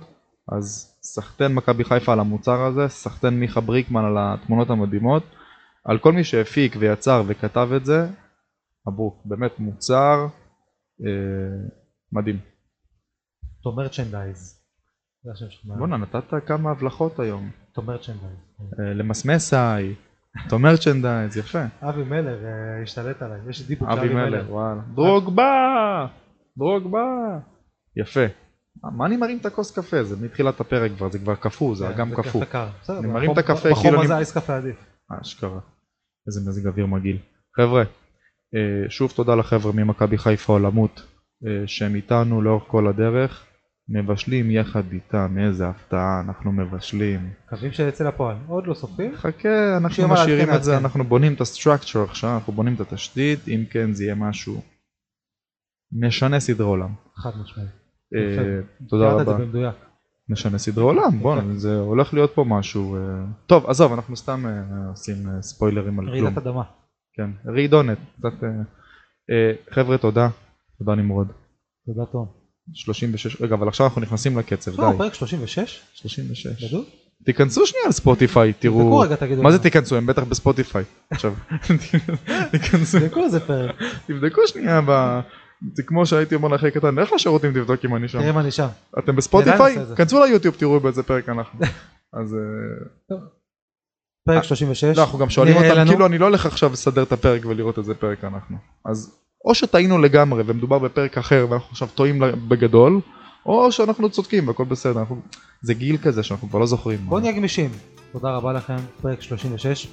[0.52, 5.22] אז סחטיין מכבי חיפה על המוצר הזה סחטיין מיכה בריקמן על התמונות המדהימות.
[5.84, 8.07] על כל מי שהפיק ויצר וכתב את זה
[8.89, 10.26] מברוק באמת מוצר
[11.07, 11.66] אה,
[12.12, 12.39] מדהים
[13.76, 14.62] מרצ'נדייז.
[15.24, 15.64] זה השם שלך.
[15.78, 18.37] בואנה נתת כמה הבלחות היום אותו מרצ'נדייז.
[18.80, 19.95] אה, למסמסאי
[20.45, 23.41] אותו מרצ'נדייז יפה אבי מלר אה, השתלט עליי.
[23.49, 26.07] יש לי של אבי מלר וואלה דרוגבה
[26.59, 27.05] דרוגבה
[27.97, 28.20] יפה
[28.97, 31.99] מה אני מרים את הכוס קפה זה מתחילת הפרק כבר זה כבר קפוא זה כן,
[31.99, 34.76] גם זה קפוא אני בחום- מרים את הקפה, בחום כאילו הזה אני- אייס קפה עדיף.
[35.22, 35.61] אשכרה.
[36.26, 37.18] איזה מזג אוויר מגעיל.
[37.57, 37.87] חבר'ה, אה,
[38.88, 41.03] שוב תודה לחבר'ה ממכבי חיפה עולמות
[41.47, 43.47] אה, שהם איתנו לאורך כל הדרך.
[43.88, 47.30] מבשלים יחד איתם, איזה הפתעה, אנחנו מבשלים.
[47.47, 48.36] מקווים שיצא לפועל.
[48.49, 49.16] עוד לא סופים.
[49.16, 50.76] חכה, אנחנו משאירים את זה.
[50.78, 54.62] אנחנו בונים את הסטרקצ'ר עכשיו, אנחנו בונים את התשתית, אם כן זה יהיה משהו
[55.92, 56.94] משנה סדרי עולם.
[57.16, 57.70] חד משמעית.
[58.14, 58.61] אה.
[58.88, 59.36] תודה רבה.
[60.28, 62.97] משנה סדרי עולם, בואנה, זה הולך להיות פה משהו.
[62.97, 63.01] אה,
[63.47, 66.24] טוב, עזוב, אנחנו סתם אה, עושים אה, ספוילרים על כלום.
[66.24, 66.62] רעידת אדמה.
[67.16, 67.30] כן.
[67.44, 68.44] כן, רעידונת, קצת...
[68.44, 68.48] אה,
[69.30, 70.28] אה, חבר'ה, תודה.
[70.78, 71.28] תודה נמרוד.
[71.86, 72.26] תודה תום.
[72.74, 74.98] 36, רגע, אבל עכשיו אנחנו נכנסים לקצב, לא, די.
[74.98, 75.82] פרק 36?
[75.94, 76.64] 36.
[76.64, 76.88] בדוק?
[77.24, 79.04] תיכנסו שנייה לספוטיפיי, תראו.
[79.42, 79.58] מה זה.
[79.58, 79.96] תיכנסו?
[79.96, 80.84] הם בטח בספוטיפיי.
[81.10, 81.34] עכשיו,
[82.50, 83.82] תיכנסו, תבדקו איזה פרק.
[84.06, 85.20] תבדקו שנייה ב...
[85.74, 88.18] זה כמו שהייתי אומר לאחי קטן, לך לשירותים תבדוק אם אני שם.
[88.18, 88.66] תראה אם אני שם.
[88.98, 89.76] אתם בספוטיפיי?
[89.96, 91.60] כנסו ליוטיוב תראו באיזה פרק אנחנו.
[92.20, 93.16] אז אה,
[94.27, 94.85] פרק 36.
[94.85, 95.91] לא, אנחנו גם שואלים אותם, לנו.
[95.91, 98.57] כאילו אני לא הולך עכשיו לסדר את הפרק ולראות איזה פרק אנחנו.
[98.85, 99.14] אז
[99.45, 103.01] או שטעינו לגמרי ומדובר בפרק אחר ואנחנו עכשיו טועים בגדול,
[103.47, 105.01] או שאנחנו צודקים והכל בסדר.
[105.01, 105.20] אנחנו-
[105.62, 106.99] זה גיל כזה שאנחנו כבר לא זוכרים.
[107.05, 107.70] בואו נהיה גמישים.
[108.12, 108.77] תודה רבה לכם.
[109.03, 109.87] פרק 36.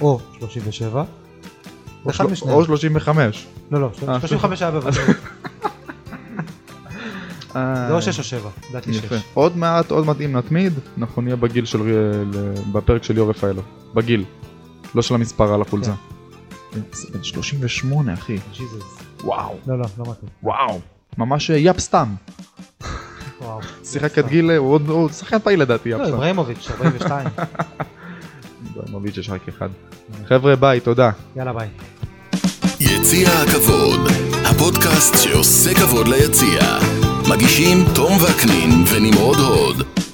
[0.00, 1.04] או 37.
[2.04, 2.24] או של-.
[2.50, 3.46] או 35.
[3.70, 3.90] לא, לא.
[4.08, 4.94] אה, 35 היה בוודאות.
[7.52, 8.50] זה או 6 או 7.
[8.70, 9.04] לדעתי 6.
[9.04, 9.14] יפה.
[9.34, 11.78] עוד מעט, עוד מעט אם נתמיד, אנחנו נהיה בגיל של,
[12.72, 13.62] בפרק של ליאור רפאלו.
[13.94, 14.24] בגיל.
[14.94, 15.92] לא של המספר על החולצה.
[16.72, 16.80] כן.
[16.92, 18.36] זה בן 38 אחי.
[19.24, 19.54] וואו.
[19.66, 20.28] לא, לא, לא מתאים.
[20.42, 20.80] וואו.
[21.18, 22.08] ממש אה, יאפ סטאם.
[23.40, 23.60] וואו.
[23.84, 26.08] שיחק את גיל, הוא עוד- הוא שחקן פעיל לדעתי יאפ לא.
[26.08, 27.26] אברהימוביץ', 42.
[28.66, 29.68] איברהימוביץ' יש רק אחד.
[30.28, 31.10] חבר'ה ביי, תודה.
[31.36, 31.68] יאללה ביי.
[32.80, 34.00] יציע הכבוד,
[34.50, 36.60] הפודקאסט שעושה כבוד ליציע.
[37.28, 40.07] מגישים תום וקנין ונמרוד הוד.